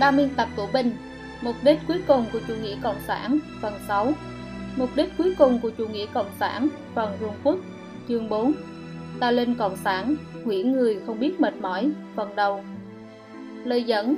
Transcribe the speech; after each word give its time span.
Ba 0.00 0.10
miên 0.10 0.34
tập 0.36 0.48
của 0.56 0.66
Bình. 0.72 0.96
Mục 1.42 1.54
đích 1.62 1.78
cuối 1.88 2.02
cùng 2.06 2.26
của 2.32 2.40
chủ 2.48 2.54
nghĩa 2.54 2.76
cộng 2.82 3.00
sản 3.06 3.38
Phần 3.62 3.74
6 3.88 4.12
Mục 4.76 4.90
đích 4.96 5.12
cuối 5.18 5.34
cùng 5.38 5.60
của 5.60 5.70
chủ 5.70 5.88
nghĩa 5.88 6.06
cộng 6.14 6.30
sản 6.40 6.68
Phần 6.94 7.16
Trung 7.20 7.34
Quốc. 7.44 7.56
Chương 8.08 8.28
4 8.28 8.52
Ta 9.20 9.30
lên 9.30 9.54
cộng 9.54 9.76
sản 9.76 10.16
Hủy 10.44 10.62
người 10.62 11.00
không 11.06 11.20
biết 11.20 11.40
mệt 11.40 11.56
mỏi 11.56 11.90
Phần 12.16 12.36
đầu. 12.36 12.60
Lời 13.64 13.84
dẫn. 13.84 14.16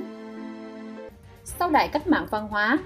Sau 1.43 1.69
đại 1.69 1.87
cách 1.87 2.07
mạng 2.07 2.27
văn 2.31 2.47
hóa 2.47 2.77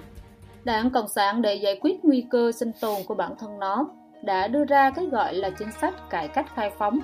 Đảng 0.63 0.89
Cộng 0.89 1.07
sản 1.07 1.41
để 1.41 1.55
giải 1.55 1.79
quyết 1.81 2.05
nguy 2.05 2.25
cơ 2.31 2.51
sinh 2.51 2.71
tồn 2.81 2.95
của 3.07 3.15
bản 3.15 3.31
thân 3.39 3.59
nó 3.59 3.85
đã 4.23 4.47
đưa 4.47 4.65
ra 4.65 4.91
cái 4.91 5.05
gọi 5.05 5.33
là 5.33 5.49
chính 5.49 5.71
sách 5.71 6.09
cải 6.09 6.27
cách 6.27 6.55
khai 6.55 6.71
phóng. 6.77 6.99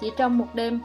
Chỉ 0.00 0.10
trong 0.16 0.38
một 0.38 0.54
đêm, 0.54 0.80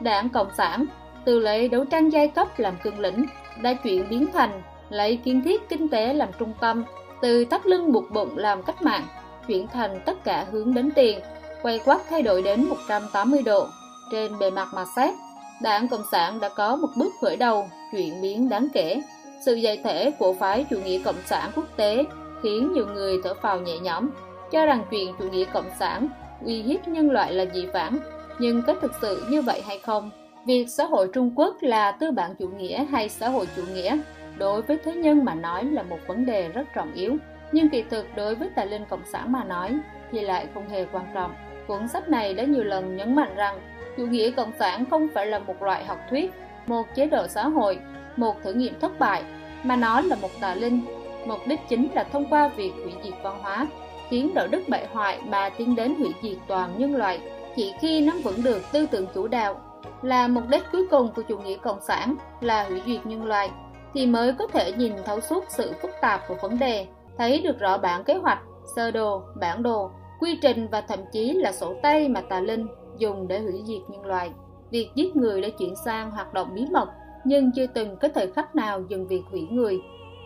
Đảng 0.00 0.28
Cộng 0.28 0.54
sản 0.56 0.86
từ 1.24 1.40
lấy 1.40 1.68
đấu 1.68 1.84
tranh 1.84 2.08
giai 2.08 2.28
cấp 2.28 2.48
làm 2.58 2.74
cương 2.82 2.98
lĩnh 2.98 3.26
đã 3.62 3.74
chuyển 3.74 4.08
biến 4.08 4.26
thành 4.32 4.62
lấy 4.90 5.16
kiến 5.16 5.42
thiết 5.44 5.68
kinh 5.68 5.88
tế 5.88 6.14
làm 6.14 6.28
trung 6.38 6.52
tâm, 6.60 6.84
từ 7.22 7.44
thắt 7.44 7.66
lưng 7.66 7.92
buộc 7.92 8.10
bụng 8.10 8.38
làm 8.38 8.62
cách 8.62 8.82
mạng, 8.82 9.04
chuyển 9.46 9.66
thành 9.68 10.00
tất 10.04 10.24
cả 10.24 10.46
hướng 10.50 10.74
đến 10.74 10.90
tiền, 10.94 11.20
quay 11.62 11.80
quát 11.84 12.00
thay 12.10 12.22
đổi 12.22 12.42
đến 12.42 12.64
180 12.68 13.42
độ. 13.42 13.66
Trên 14.12 14.38
bề 14.38 14.50
mặt 14.50 14.68
mà 14.74 14.84
xét, 14.96 15.14
đảng 15.62 15.88
cộng 15.88 16.04
sản 16.12 16.40
đã 16.40 16.48
có 16.48 16.76
một 16.76 16.88
bước 16.96 17.12
khởi 17.20 17.36
đầu, 17.36 17.68
chuyển 17.92 18.22
biến 18.22 18.48
đáng 18.48 18.68
kể. 18.72 19.02
Sự 19.44 19.60
dày 19.62 19.80
thể 19.84 20.10
của 20.10 20.32
phái 20.32 20.66
chủ 20.70 20.76
nghĩa 20.84 20.98
cộng 21.04 21.22
sản 21.26 21.50
quốc 21.54 21.64
tế 21.76 22.04
khiến 22.42 22.72
nhiều 22.72 22.86
người 22.86 23.16
thở 23.24 23.34
phào 23.34 23.60
nhẹ 23.60 23.78
nhõm, 23.78 24.10
cho 24.50 24.66
rằng 24.66 24.84
chuyện 24.90 25.14
chủ 25.18 25.30
nghĩa 25.30 25.44
cộng 25.44 25.70
sản 25.78 26.08
uy 26.44 26.62
hiếp 26.62 26.88
nhân 26.88 27.10
loại 27.10 27.32
là 27.32 27.44
dị 27.54 27.66
vãng, 27.66 27.98
nhưng 28.38 28.62
có 28.62 28.74
thực 28.74 28.92
sự 29.02 29.26
như 29.28 29.42
vậy 29.42 29.62
hay 29.66 29.78
không? 29.78 30.10
Việc 30.44 30.66
xã 30.68 30.84
hội 30.84 31.08
trung 31.12 31.32
quốc 31.36 31.56
là 31.60 31.92
tư 31.92 32.10
bản 32.10 32.34
chủ 32.38 32.48
nghĩa 32.48 32.84
hay 32.84 33.08
xã 33.08 33.28
hội 33.28 33.48
chủ 33.56 33.62
nghĩa, 33.74 33.98
đối 34.38 34.62
với 34.62 34.78
thế 34.84 34.92
nhân 34.92 35.24
mà 35.24 35.34
nói 35.34 35.64
là 35.64 35.82
một 35.82 35.98
vấn 36.06 36.26
đề 36.26 36.48
rất 36.48 36.62
trọng 36.74 36.92
yếu. 36.94 37.16
Nhưng 37.52 37.68
kỳ 37.68 37.82
thực 37.82 38.06
đối 38.16 38.34
với 38.34 38.48
tài 38.54 38.66
linh 38.66 38.84
cộng 38.90 39.04
sản 39.12 39.32
mà 39.32 39.44
nói 39.44 39.78
thì 40.10 40.20
lại 40.20 40.46
không 40.54 40.68
hề 40.68 40.86
quan 40.92 41.04
trọng. 41.14 41.34
Cuốn 41.66 41.88
sách 41.88 42.08
này 42.08 42.34
đã 42.34 42.44
nhiều 42.44 42.64
lần 42.64 42.96
nhấn 42.96 43.16
mạnh 43.16 43.34
rằng 43.36 43.60
chủ 43.96 44.06
nghĩa 44.06 44.30
cộng 44.30 44.52
sản 44.58 44.84
không 44.90 45.08
phải 45.14 45.26
là 45.26 45.38
một 45.38 45.62
loại 45.62 45.84
học 45.84 45.98
thuyết, 46.10 46.32
một 46.66 46.86
chế 46.94 47.06
độ 47.06 47.26
xã 47.28 47.48
hội, 47.48 47.78
một 48.16 48.42
thử 48.42 48.52
nghiệm 48.52 48.80
thất 48.80 48.98
bại, 48.98 49.22
mà 49.62 49.76
nó 49.76 50.00
là 50.00 50.16
một 50.16 50.30
tà 50.40 50.54
linh. 50.54 50.80
Mục 51.26 51.38
đích 51.46 51.60
chính 51.68 51.88
là 51.94 52.04
thông 52.04 52.26
qua 52.30 52.48
việc 52.48 52.72
hủy 52.82 52.92
diệt 53.04 53.14
văn 53.22 53.38
hóa, 53.42 53.66
khiến 54.10 54.34
đạo 54.34 54.46
đức 54.46 54.62
bại 54.68 54.86
hoại 54.92 55.18
mà 55.24 55.48
tiến 55.48 55.76
đến 55.76 55.94
hủy 55.94 56.08
diệt 56.22 56.36
toàn 56.46 56.70
nhân 56.78 56.96
loại, 56.96 57.20
chỉ 57.56 57.72
khi 57.80 58.00
nắm 58.00 58.20
vững 58.24 58.42
được 58.42 58.62
tư 58.72 58.86
tưởng 58.86 59.06
chủ 59.14 59.28
đạo 59.28 59.60
là 60.02 60.28
mục 60.28 60.44
đích 60.48 60.62
cuối 60.72 60.86
cùng 60.90 61.08
của 61.16 61.22
chủ 61.22 61.38
nghĩa 61.38 61.56
cộng 61.56 61.80
sản 61.80 62.16
là 62.40 62.64
hủy 62.64 62.82
diệt 62.86 63.06
nhân 63.06 63.24
loại, 63.24 63.50
thì 63.94 64.06
mới 64.06 64.32
có 64.38 64.46
thể 64.46 64.72
nhìn 64.72 64.92
thấu 65.04 65.20
suốt 65.20 65.44
sự 65.48 65.72
phức 65.82 65.90
tạp 66.00 66.20
của 66.28 66.34
vấn 66.42 66.58
đề, 66.58 66.86
thấy 67.18 67.40
được 67.40 67.58
rõ 67.58 67.78
bản 67.78 68.04
kế 68.04 68.14
hoạch, 68.14 68.42
sơ 68.76 68.90
đồ, 68.90 69.22
bản 69.40 69.62
đồ, 69.62 69.90
quy 70.20 70.38
trình 70.42 70.68
và 70.70 70.80
thậm 70.80 70.98
chí 71.12 71.32
là 71.32 71.52
sổ 71.52 71.74
tay 71.82 72.08
mà 72.08 72.20
tà 72.20 72.40
linh 72.40 72.66
dùng 72.98 73.28
để 73.28 73.40
hủy 73.40 73.62
diệt 73.64 73.90
nhân 73.90 74.06
loại. 74.06 74.30
Việc 74.70 74.90
giết 74.94 75.16
người 75.16 75.40
đã 75.40 75.48
chuyển 75.58 75.74
sang 75.84 76.10
hoạt 76.10 76.34
động 76.34 76.48
bí 76.54 76.66
mật, 76.70 76.88
nhưng 77.24 77.50
chưa 77.52 77.66
từng 77.66 77.96
có 77.96 78.08
thời 78.14 78.32
khắc 78.32 78.56
nào 78.56 78.82
dừng 78.88 79.06
việc 79.06 79.22
hủy 79.30 79.46
người. 79.50 79.78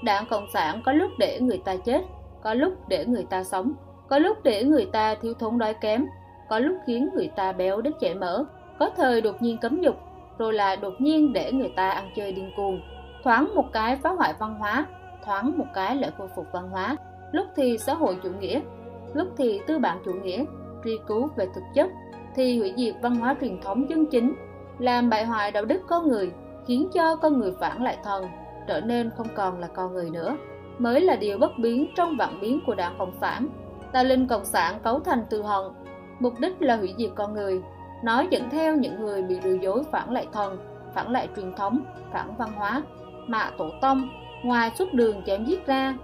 Đảng 0.04 0.26
cộng 0.30 0.46
sản 0.52 0.82
có 0.86 0.92
lúc 0.92 1.10
để 1.18 1.40
người 1.40 1.62
ta 1.64 1.76
chết, 1.76 2.02
có 2.42 2.54
lúc 2.54 2.88
để 2.88 3.04
người 3.06 3.26
ta 3.30 3.44
sống, 3.44 3.72
có 4.08 4.18
lúc 4.18 4.38
để 4.42 4.64
người 4.64 4.86
ta 4.92 5.14
thiếu 5.14 5.34
thốn 5.34 5.58
đói 5.58 5.74
kém, 5.74 6.06
có 6.48 6.58
lúc 6.58 6.76
khiến 6.86 7.08
người 7.14 7.30
ta 7.36 7.52
béo 7.52 7.80
đến 7.80 7.92
chảy 8.00 8.14
mỡ 8.14 8.44
có 8.78 8.90
thời 8.96 9.20
đột 9.20 9.42
nhiên 9.42 9.58
cấm 9.58 9.80
dục 9.80 9.96
rồi 10.38 10.52
là 10.52 10.76
đột 10.76 10.94
nhiên 10.98 11.32
để 11.32 11.52
người 11.52 11.72
ta 11.76 11.90
ăn 11.90 12.10
chơi 12.16 12.32
điên 12.32 12.50
cuồng. 12.56 12.80
Thoáng 13.24 13.54
một 13.54 13.72
cái 13.72 13.96
phá 13.96 14.10
hoại 14.10 14.34
văn 14.38 14.54
hóa, 14.58 14.86
thoáng 15.24 15.58
một 15.58 15.66
cái 15.74 15.96
lại 15.96 16.10
khôi 16.18 16.28
phục 16.36 16.46
văn 16.52 16.70
hóa. 16.70 16.96
Lúc 17.32 17.46
thì 17.56 17.78
xã 17.78 17.94
hội 17.94 18.18
chủ 18.22 18.30
nghĩa, 18.40 18.60
lúc 19.14 19.28
thì 19.36 19.60
tư 19.66 19.78
bản 19.78 19.98
chủ 20.04 20.12
nghĩa, 20.12 20.44
truy 20.84 20.98
cứu 21.06 21.28
về 21.36 21.46
thực 21.54 21.64
chất, 21.74 21.90
thì 22.34 22.58
hủy 22.58 22.74
diệt 22.76 22.94
văn 23.02 23.14
hóa 23.14 23.36
truyền 23.40 23.60
thống 23.60 23.86
chân 23.86 24.06
chính, 24.06 24.34
làm 24.78 25.10
bại 25.10 25.24
hoại 25.24 25.52
đạo 25.52 25.64
đức 25.64 25.80
con 25.88 26.08
người, 26.08 26.30
khiến 26.66 26.88
cho 26.94 27.16
con 27.16 27.38
người 27.38 27.52
phản 27.60 27.82
lại 27.82 27.98
thần, 28.04 28.26
trở 28.68 28.80
nên 28.80 29.10
không 29.16 29.26
còn 29.34 29.60
là 29.60 29.66
con 29.66 29.92
người 29.92 30.10
nữa. 30.10 30.36
Mới 30.78 31.00
là 31.00 31.16
điều 31.16 31.38
bất 31.38 31.50
biến 31.58 31.86
trong 31.96 32.16
vạn 32.16 32.40
biến 32.40 32.60
của 32.66 32.74
đảng 32.74 32.94
cộng 32.98 33.12
sản. 33.20 33.48
Tà 33.92 34.02
linh 34.02 34.28
cộng 34.28 34.44
sản 34.44 34.80
cấu 34.84 35.00
thành 35.00 35.24
từ 35.30 35.42
hận, 35.42 35.64
mục 36.18 36.32
đích 36.40 36.62
là 36.62 36.76
hủy 36.76 36.94
diệt 36.98 37.10
con 37.14 37.34
người 37.34 37.62
nó 38.02 38.24
dẫn 38.30 38.50
theo 38.50 38.76
những 38.76 39.00
người 39.00 39.22
bị 39.22 39.40
lừa 39.40 39.54
dối 39.54 39.82
phản 39.92 40.12
lại 40.12 40.26
thần, 40.32 40.58
phản 40.94 41.10
lại 41.10 41.28
truyền 41.36 41.54
thống, 41.54 41.80
phản 42.12 42.34
văn 42.38 42.52
hóa. 42.52 42.82
Mạ 43.26 43.50
tổ 43.58 43.70
tông, 43.80 44.08
ngoài 44.44 44.70
suốt 44.78 44.92
đường 44.92 45.22
chém 45.26 45.44
giết 45.44 45.66
ra, 45.66 45.94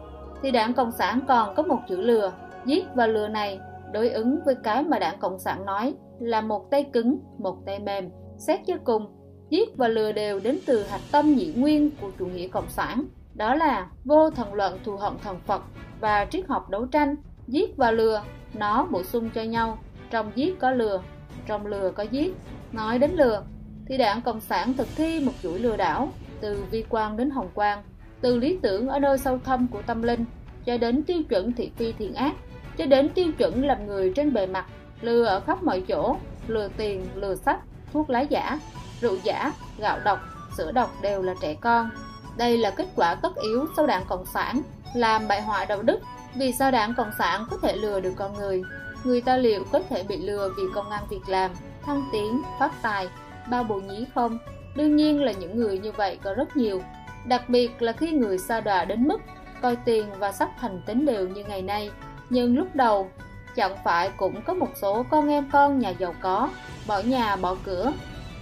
thì 0.42 0.50
đảng 0.50 0.74
cộng 0.74 0.92
sản 0.92 1.20
còn 1.28 1.54
có 1.54 1.62
một 1.62 1.78
chữ 1.88 2.00
lừa, 2.00 2.32
giết 2.64 2.84
và 2.94 3.06
lừa 3.06 3.28
này 3.28 3.60
đối 3.92 4.10
ứng 4.10 4.38
với 4.44 4.54
cái 4.54 4.82
mà 4.82 4.98
đảng 4.98 5.18
cộng 5.18 5.38
sản 5.38 5.66
nói 5.66 5.94
là 6.20 6.40
một 6.40 6.70
tay 6.70 6.84
cứng, 6.92 7.18
một 7.38 7.56
tay 7.66 7.78
mềm, 7.78 8.10
xét 8.38 8.60
cho 8.66 8.74
cùng. 8.84 9.06
Giết 9.50 9.76
và 9.76 9.88
lừa 9.88 10.12
đều 10.12 10.40
đến 10.40 10.58
từ 10.66 10.82
hạt 10.82 11.00
tâm 11.12 11.34
nhị 11.34 11.52
nguyên 11.56 11.90
của 12.00 12.10
chủ 12.18 12.26
nghĩa 12.26 12.48
cộng 12.48 12.68
sản, 12.68 13.04
đó 13.34 13.54
là 13.54 13.86
vô 14.04 14.30
thần 14.30 14.54
luận 14.54 14.78
thù 14.84 14.96
hận 14.96 15.12
thần 15.22 15.36
phật 15.46 15.62
và 16.00 16.24
triết 16.24 16.46
học 16.48 16.70
đấu 16.70 16.86
tranh. 16.86 17.14
Giết 17.46 17.76
và 17.76 17.90
lừa, 17.90 18.22
nó 18.54 18.86
bổ 18.90 19.02
sung 19.02 19.30
cho 19.34 19.42
nhau, 19.42 19.78
trong 20.10 20.32
giết 20.34 20.58
có 20.60 20.70
lừa 20.70 21.00
trong 21.46 21.66
lừa 21.66 21.90
có 21.90 22.02
giết, 22.02 22.34
nói 22.72 22.98
đến 22.98 23.10
lừa, 23.14 23.42
thì 23.86 23.96
đảng 23.96 24.22
cộng 24.22 24.40
sản 24.40 24.74
thực 24.74 24.88
thi 24.96 25.20
một 25.20 25.32
chuỗi 25.42 25.58
lừa 25.58 25.76
đảo, 25.76 26.08
từ 26.40 26.64
vi 26.70 26.84
quan 26.88 27.16
đến 27.16 27.30
hồng 27.30 27.48
quang, 27.54 27.82
từ 28.20 28.36
lý 28.36 28.58
tưởng 28.62 28.88
ở 28.88 28.98
nơi 28.98 29.18
sâu 29.18 29.38
thâm 29.44 29.66
của 29.66 29.82
tâm 29.82 30.02
linh, 30.02 30.24
cho 30.64 30.78
đến 30.78 31.02
tiêu 31.02 31.22
chuẩn 31.28 31.52
thị 31.52 31.70
phi 31.76 31.92
thiện 31.92 32.14
ác, 32.14 32.34
cho 32.76 32.86
đến 32.86 33.08
tiêu 33.14 33.32
chuẩn 33.38 33.64
làm 33.64 33.86
người 33.86 34.12
trên 34.16 34.32
bề 34.32 34.46
mặt, 34.46 34.66
lừa 35.00 35.24
ở 35.24 35.40
khắp 35.40 35.62
mọi 35.62 35.80
chỗ, 35.88 36.16
lừa 36.46 36.68
tiền, 36.76 37.06
lừa 37.14 37.34
sách, 37.34 37.60
thuốc 37.92 38.10
lá 38.10 38.20
giả, 38.20 38.58
rượu 39.00 39.16
giả, 39.24 39.52
gạo 39.78 39.98
độc, 40.04 40.18
sữa 40.56 40.72
độc 40.72 40.90
đều 41.02 41.22
là 41.22 41.34
trẻ 41.42 41.54
con. 41.54 41.90
Đây 42.36 42.58
là 42.58 42.70
kết 42.70 42.86
quả 42.96 43.14
tất 43.14 43.32
yếu 43.42 43.66
sau 43.76 43.86
đảng 43.86 44.04
cộng 44.08 44.26
sản 44.26 44.62
làm 44.94 45.28
bại 45.28 45.42
hoại 45.42 45.66
đạo 45.66 45.82
đức. 45.82 46.00
Vì 46.34 46.52
sao 46.52 46.70
đảng 46.70 46.94
cộng 46.94 47.10
sản 47.18 47.46
có 47.50 47.56
thể 47.62 47.76
lừa 47.76 48.00
được 48.00 48.12
con 48.16 48.34
người? 48.34 48.62
Người 49.04 49.20
ta 49.20 49.36
liệu 49.36 49.64
có 49.72 49.80
thể 49.90 50.02
bị 50.02 50.16
lừa 50.16 50.50
vì 50.56 50.62
công 50.74 50.90
ăn 50.90 51.02
việc 51.10 51.28
làm, 51.28 51.50
thăng 51.82 52.04
tiến, 52.12 52.42
phát 52.58 52.72
tài, 52.82 53.08
bao 53.50 53.64
bồ 53.64 53.74
nhí 53.74 54.04
không? 54.14 54.38
Đương 54.76 54.96
nhiên 54.96 55.22
là 55.22 55.32
những 55.32 55.56
người 55.56 55.78
như 55.78 55.92
vậy 55.92 56.18
có 56.22 56.34
rất 56.34 56.56
nhiều. 56.56 56.82
Đặc 57.24 57.48
biệt 57.48 57.82
là 57.82 57.92
khi 57.92 58.10
người 58.10 58.38
xa 58.38 58.60
đọa 58.60 58.84
đến 58.84 59.08
mức 59.08 59.20
coi 59.62 59.76
tiền 59.76 60.06
và 60.18 60.32
sắc 60.32 60.48
thành 60.60 60.82
tính 60.86 61.06
đều 61.06 61.28
như 61.28 61.44
ngày 61.44 61.62
nay. 61.62 61.90
Nhưng 62.30 62.58
lúc 62.58 62.68
đầu, 62.74 63.10
chẳng 63.56 63.76
phải 63.84 64.10
cũng 64.16 64.42
có 64.42 64.54
một 64.54 64.68
số 64.74 65.04
con 65.10 65.28
em 65.28 65.50
con 65.52 65.78
nhà 65.78 65.90
giàu 65.90 66.14
có, 66.20 66.48
bỏ 66.86 67.00
nhà, 67.00 67.36
bỏ 67.36 67.56
cửa, 67.64 67.92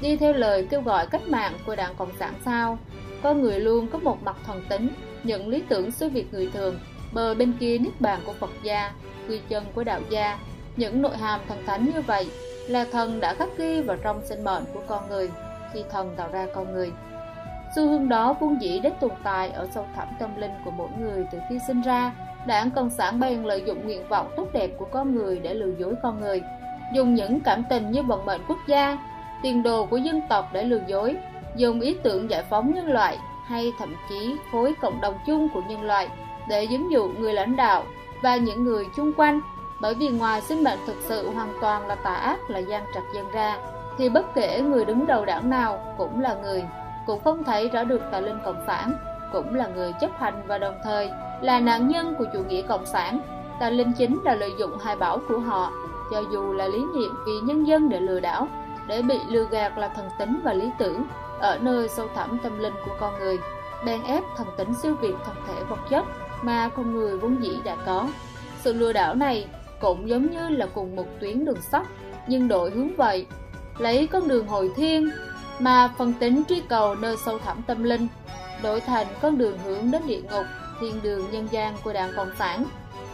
đi 0.00 0.16
theo 0.16 0.32
lời 0.32 0.66
kêu 0.70 0.82
gọi 0.82 1.06
cách 1.06 1.28
mạng 1.28 1.52
của 1.66 1.76
đảng 1.76 1.94
cộng 1.94 2.16
sản 2.18 2.34
sao? 2.44 2.78
Con 3.22 3.42
người 3.42 3.60
luôn 3.60 3.88
có 3.88 3.98
một 3.98 4.22
mặt 4.22 4.36
thần 4.46 4.64
tính, 4.68 4.88
những 5.24 5.48
lý 5.48 5.62
tưởng 5.68 5.90
xứ 5.90 6.08
việt 6.08 6.32
người 6.32 6.50
thường, 6.54 6.78
bờ 7.12 7.34
bên 7.34 7.52
kia 7.60 7.78
niết 7.78 8.00
bàn 8.00 8.20
của 8.26 8.32
phật 8.32 8.50
gia, 8.62 8.92
quy 9.28 9.40
chân 9.48 9.64
của 9.74 9.84
đạo 9.84 10.00
gia 10.10 10.38
những 10.76 11.02
nội 11.02 11.16
hàm 11.16 11.40
thần 11.48 11.66
thánh 11.66 11.90
như 11.94 12.00
vậy 12.00 12.26
là 12.68 12.84
thần 12.92 13.20
đã 13.20 13.34
khắc 13.34 13.48
ghi 13.58 13.80
vào 13.80 13.96
trong 14.02 14.20
sinh 14.24 14.44
mệnh 14.44 14.64
của 14.74 14.80
con 14.88 15.08
người 15.08 15.30
khi 15.72 15.84
thần 15.90 16.14
tạo 16.16 16.28
ra 16.32 16.46
con 16.54 16.72
người. 16.72 16.92
Xu 17.76 17.88
hướng 17.88 18.08
đó 18.08 18.34
vốn 18.40 18.62
dĩ 18.62 18.80
đến 18.80 18.92
tồn 19.00 19.10
tại 19.24 19.50
ở 19.50 19.68
sâu 19.74 19.86
thẳm 19.96 20.08
tâm 20.18 20.36
linh 20.36 20.50
của 20.64 20.70
mỗi 20.70 20.88
người 21.00 21.26
từ 21.32 21.38
khi 21.48 21.58
sinh 21.66 21.82
ra. 21.82 22.12
Đảng 22.46 22.70
cộng 22.70 22.90
sản 22.90 23.20
bèn 23.20 23.42
lợi 23.42 23.62
dụng 23.66 23.84
nguyện 23.84 24.08
vọng 24.08 24.30
tốt 24.36 24.48
đẹp 24.52 24.70
của 24.78 24.84
con 24.84 25.14
người 25.14 25.38
để 25.38 25.54
lừa 25.54 25.72
dối 25.78 25.94
con 26.02 26.20
người, 26.20 26.42
dùng 26.94 27.14
những 27.14 27.40
cảm 27.40 27.64
tình 27.70 27.90
như 27.90 28.02
vận 28.02 28.26
mệnh 28.26 28.40
quốc 28.48 28.58
gia, 28.68 28.98
tiền 29.42 29.62
đồ 29.62 29.86
của 29.86 29.96
dân 29.96 30.20
tộc 30.28 30.48
để 30.52 30.64
lừa 30.64 30.80
dối, 30.86 31.16
dùng 31.56 31.80
ý 31.80 31.96
tưởng 32.02 32.30
giải 32.30 32.42
phóng 32.50 32.74
nhân 32.74 32.86
loại 32.86 33.18
hay 33.46 33.72
thậm 33.78 33.94
chí 34.08 34.36
khối 34.52 34.74
cộng 34.80 35.00
đồng 35.00 35.14
chung 35.26 35.48
của 35.54 35.62
nhân 35.68 35.82
loại 35.82 36.08
để 36.48 36.64
dẫn 36.64 36.92
dụ 36.92 37.08
người 37.08 37.32
lãnh 37.32 37.56
đạo 37.56 37.84
và 38.22 38.36
những 38.36 38.64
người 38.64 38.84
chung 38.96 39.12
quanh 39.12 39.40
bởi 39.82 39.94
vì 39.94 40.08
ngoài 40.08 40.40
sinh 40.40 40.64
mệnh 40.64 40.78
thực 40.86 40.96
sự 41.00 41.30
hoàn 41.30 41.52
toàn 41.60 41.86
là 41.86 41.94
tà 41.94 42.14
ác 42.14 42.50
là 42.50 42.58
gian 42.58 42.84
trạch 42.94 43.02
dân 43.14 43.26
ra, 43.32 43.58
thì 43.98 44.08
bất 44.08 44.34
kể 44.34 44.60
người 44.60 44.84
đứng 44.84 45.06
đầu 45.06 45.24
đảng 45.24 45.50
nào 45.50 45.94
cũng 45.98 46.20
là 46.20 46.34
người, 46.34 46.64
cũng 47.06 47.20
không 47.24 47.44
thấy 47.44 47.68
rõ 47.68 47.84
được 47.84 48.02
tà 48.10 48.20
linh 48.20 48.38
cộng 48.44 48.64
sản, 48.66 48.92
cũng 49.32 49.54
là 49.54 49.66
người 49.66 49.92
chấp 50.00 50.10
hành 50.18 50.42
và 50.46 50.58
đồng 50.58 50.74
thời 50.84 51.10
là 51.40 51.60
nạn 51.60 51.88
nhân 51.88 52.14
của 52.18 52.24
chủ 52.32 52.38
nghĩa 52.44 52.62
cộng 52.62 52.86
sản. 52.86 53.20
Tà 53.60 53.70
linh 53.70 53.92
chính 53.92 54.18
là 54.24 54.34
lợi 54.34 54.52
dụng 54.58 54.78
hài 54.78 54.96
bảo 54.96 55.18
của 55.28 55.38
họ, 55.38 55.72
cho 56.10 56.22
dù 56.32 56.52
là 56.52 56.66
lý 56.66 56.78
niệm 56.78 57.14
vì 57.26 57.32
nhân 57.42 57.66
dân 57.66 57.88
để 57.88 58.00
lừa 58.00 58.20
đảo, 58.20 58.48
để 58.86 59.02
bị 59.02 59.20
lừa 59.28 59.44
gạt 59.50 59.78
là 59.78 59.88
thần 59.88 60.08
tính 60.18 60.40
và 60.44 60.52
lý 60.52 60.70
tưởng, 60.78 61.04
ở 61.40 61.58
nơi 61.58 61.88
sâu 61.88 62.08
thẳm 62.14 62.38
tâm 62.42 62.58
linh 62.58 62.74
của 62.84 62.92
con 63.00 63.18
người 63.18 63.38
bèn 63.84 64.02
ép 64.02 64.22
thần 64.36 64.46
tính 64.56 64.74
siêu 64.74 64.94
việt 65.00 65.14
thân 65.24 65.36
thể 65.46 65.64
vật 65.68 65.78
chất 65.90 66.04
mà 66.42 66.70
con 66.76 66.94
người 66.94 67.18
vốn 67.18 67.42
dĩ 67.42 67.58
đã 67.64 67.76
có. 67.86 68.08
Sự 68.60 68.72
lừa 68.72 68.92
đảo 68.92 69.14
này 69.14 69.46
cũng 69.82 70.08
giống 70.08 70.30
như 70.30 70.48
là 70.48 70.66
cùng 70.74 70.96
một 70.96 71.06
tuyến 71.20 71.44
đường 71.44 71.60
sắt 71.60 71.86
nhưng 72.26 72.48
đổi 72.48 72.70
hướng 72.70 72.96
vậy 72.96 73.26
lấy 73.78 74.06
con 74.06 74.28
đường 74.28 74.46
hồi 74.46 74.70
thiên 74.76 75.10
mà 75.58 75.94
phần 75.98 76.12
tính 76.12 76.42
truy 76.48 76.62
cầu 76.68 76.94
nơi 76.94 77.16
sâu 77.24 77.38
thẳm 77.38 77.62
tâm 77.66 77.82
linh 77.82 78.08
đổi 78.62 78.80
thành 78.80 79.06
con 79.22 79.38
đường 79.38 79.58
hướng 79.64 79.90
đến 79.90 80.02
địa 80.06 80.20
ngục, 80.20 80.44
thiên 80.80 81.02
đường 81.02 81.30
nhân 81.32 81.48
gian 81.50 81.76
của 81.84 81.92
Đảng 81.92 82.12
Cộng 82.16 82.30
sản. 82.38 82.64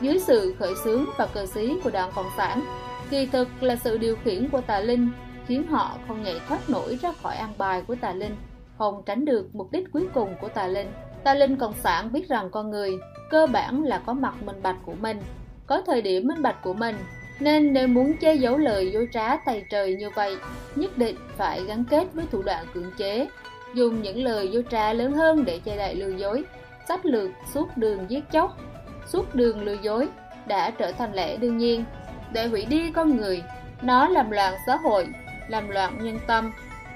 Dưới 0.01 0.19
sự 0.19 0.55
khởi 0.59 0.75
xướng 0.85 1.05
và 1.17 1.27
cờ 1.27 1.47
xí 1.47 1.75
của 1.85 1.91
Đảng 1.91 2.13
Cộng 2.15 2.31
sản, 2.37 2.65
kỳ 3.11 3.27
thực 3.27 3.63
là 3.63 3.77
sự 3.77 3.99
điều 3.99 4.17
khiển 4.25 4.49
của 4.49 4.61
tà 4.61 4.81
linh 4.81 5.11
khiến 5.47 5.67
họ 5.67 5.97
không 6.09 6.23
nhảy 6.23 6.41
thoát 6.49 6.71
nổi 6.71 6.99
ra 7.03 7.13
khỏi 7.23 7.37
an 7.37 7.53
bài 7.59 7.83
của 7.87 7.95
tà 8.01 8.13
linh, 8.13 8.37
không 8.79 9.03
tránh 9.07 9.25
được 9.25 9.55
mục 9.55 9.73
đích 9.73 9.93
cuối 9.93 10.09
cùng 10.15 10.35
của 10.41 10.49
tà 10.49 10.67
linh. 10.67 10.89
Tà 11.25 11.35
linh 11.35 11.57
Cộng 11.57 11.75
sản 11.83 12.13
biết 12.13 12.29
rằng 12.29 12.51
con 12.51 12.71
người 12.71 12.99
cơ 13.31 13.47
bản 13.47 13.85
là 13.85 14.03
có 14.07 14.13
mặt 14.13 14.35
minh 14.43 14.63
bạch 14.63 14.77
của 14.87 14.95
mình, 15.01 15.21
có 15.69 15.83
thời 15.87 16.03
điểm 16.03 16.27
minh 16.27 16.43
bạch 16.43 16.63
của 16.63 16.73
mình, 16.73 16.97
nên 17.41 17.73
nếu 17.73 17.89
muốn 17.89 18.17
che 18.17 18.35
giấu 18.35 18.59
lời 18.59 18.91
dối 18.93 19.09
trá 19.13 19.37
tày 19.37 19.65
trời 19.71 19.95
như 19.95 20.11
vậy, 20.11 20.37
nhất 20.75 20.99
định 20.99 21.17
phải 21.37 21.65
gắn 21.65 21.85
kết 21.91 22.07
với 22.15 22.25
thủ 22.31 22.43
đoạn 22.43 22.67
cưỡng 22.75 22.91
chế, 22.99 23.29
dùng 23.75 24.03
những 24.03 24.25
lời 24.25 24.49
dối 24.49 24.65
trá 24.71 24.93
lớn 24.93 25.13
hơn 25.13 25.45
để 25.45 25.61
che 25.65 25.77
đậy 25.77 25.95
lừa 25.95 26.17
dối, 26.17 26.45
sách 26.89 27.07
lược 27.07 27.31
suốt 27.55 27.77
đường 27.77 28.11
giết 28.11 28.25
chóc, 28.33 28.59
suốt 29.07 29.35
đường 29.35 29.63
lừa 29.63 29.77
dối 29.83 30.09
đã 30.47 30.71
trở 30.71 30.93
thành 30.93 31.13
lẽ 31.13 31.37
đương 31.37 31.59
nhiên 31.59 31.85
để 32.33 32.47
hủy 32.47 32.65
đi 32.65 32.91
con 32.91 33.17
người. 33.17 33.43
Nó 33.83 34.09
làm 34.09 34.31
loạn 34.31 34.55
xã 34.67 34.77
hội, 34.77 35.09
làm 35.49 35.69
loạn 35.69 35.99
nhân 36.01 36.19
tâm. 36.27 36.53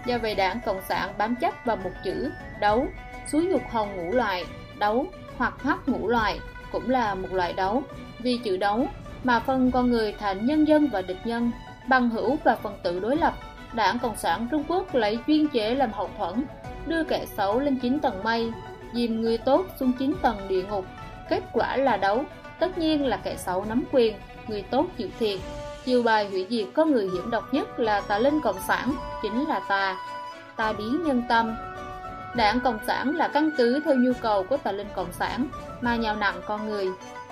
Do 0.06 0.18
vậy 0.18 0.34
đảng 0.34 0.60
Cộng 0.66 0.80
sản 0.88 1.14
bám 1.18 1.36
chấp 1.36 1.54
vào 1.64 1.76
một 1.76 1.90
chữ 2.04 2.30
đấu, 2.60 2.86
suối 3.32 3.46
dục 3.50 3.62
hồng 3.70 3.96
ngũ 3.96 4.12
loại, 4.12 4.44
đấu 4.78 5.06
hoặc 5.36 5.62
hắc 5.62 5.88
ngũ 5.88 6.08
loại 6.08 6.38
cũng 6.72 6.90
là 6.90 7.14
một 7.14 7.28
loại 7.32 7.52
đấu. 7.52 7.82
Vì 8.19 8.38
chữ 8.44 8.56
đấu 8.56 8.86
mà 9.24 9.40
phân 9.40 9.70
con 9.70 9.90
người 9.90 10.12
thành 10.12 10.46
nhân 10.46 10.69
dân 10.69 10.88
và 10.92 11.02
địch 11.02 11.20
nhân, 11.24 11.50
bằng 11.88 12.10
hữu 12.10 12.38
và 12.44 12.56
phần 12.56 12.78
tử 12.82 13.00
đối 13.00 13.16
lập. 13.16 13.34
Đảng 13.72 13.98
Cộng 13.98 14.16
sản 14.16 14.48
Trung 14.50 14.64
Quốc 14.69 14.94
lấy 14.94 15.19
chuyên 15.26 15.48
chế 15.48 15.74
làm 15.74 15.92
hậu 15.92 16.10
thuẫn, 16.19 16.44
đưa 16.86 17.04
kẻ 17.04 17.26
xấu 17.36 17.60
lên 17.60 17.76
chín 17.76 17.98
tầng 17.98 18.22
mây, 18.22 18.52
dìm 18.92 19.22
người 19.22 19.38
tốt 19.38 19.66
xuống 19.80 19.92
chín 19.98 20.14
tầng 20.22 20.36
địa 20.48 20.62
ngục. 20.62 20.84
Kết 21.28 21.42
quả 21.52 21.76
là 21.76 21.96
đấu, 21.96 22.24
tất 22.58 22.78
nhiên 22.78 23.06
là 23.06 23.16
kẻ 23.16 23.36
xấu 23.36 23.64
nắm 23.64 23.84
quyền, 23.92 24.14
người 24.48 24.62
tốt 24.62 24.86
chịu 24.96 25.08
thiệt. 25.18 25.40
Chiều 25.84 26.02
bài 26.02 26.28
hủy 26.28 26.46
diệt 26.50 26.66
có 26.75 26.84
người 26.84 27.08
hiểm 27.14 27.30
độc 27.30 27.54
nhất 27.54 27.80
là 27.80 28.00
tà 28.00 28.18
linh 28.18 28.40
cộng 28.40 28.60
sản, 28.68 28.94
chính 29.22 29.48
là 29.48 29.60
tà, 29.68 29.96
tà 30.56 30.72
biến 30.72 31.04
nhân 31.04 31.22
tâm. 31.28 31.54
Đảng 32.37 32.61
Cộng 32.61 32.79
sản 32.87 33.17
là 33.17 33.29
căn 33.29 33.50
cứ 33.56 33.81
theo 33.84 33.94
nhu 33.94 34.12
cầu 34.20 34.43
của 34.43 34.56
tà 34.56 34.73
linh 34.73 34.87
cộng 34.94 35.12
sản 35.12 35.46
mà 35.81 35.96
nhào 35.96 36.17
nặng 36.17 36.40
con 36.46 36.69
người, 36.69 36.87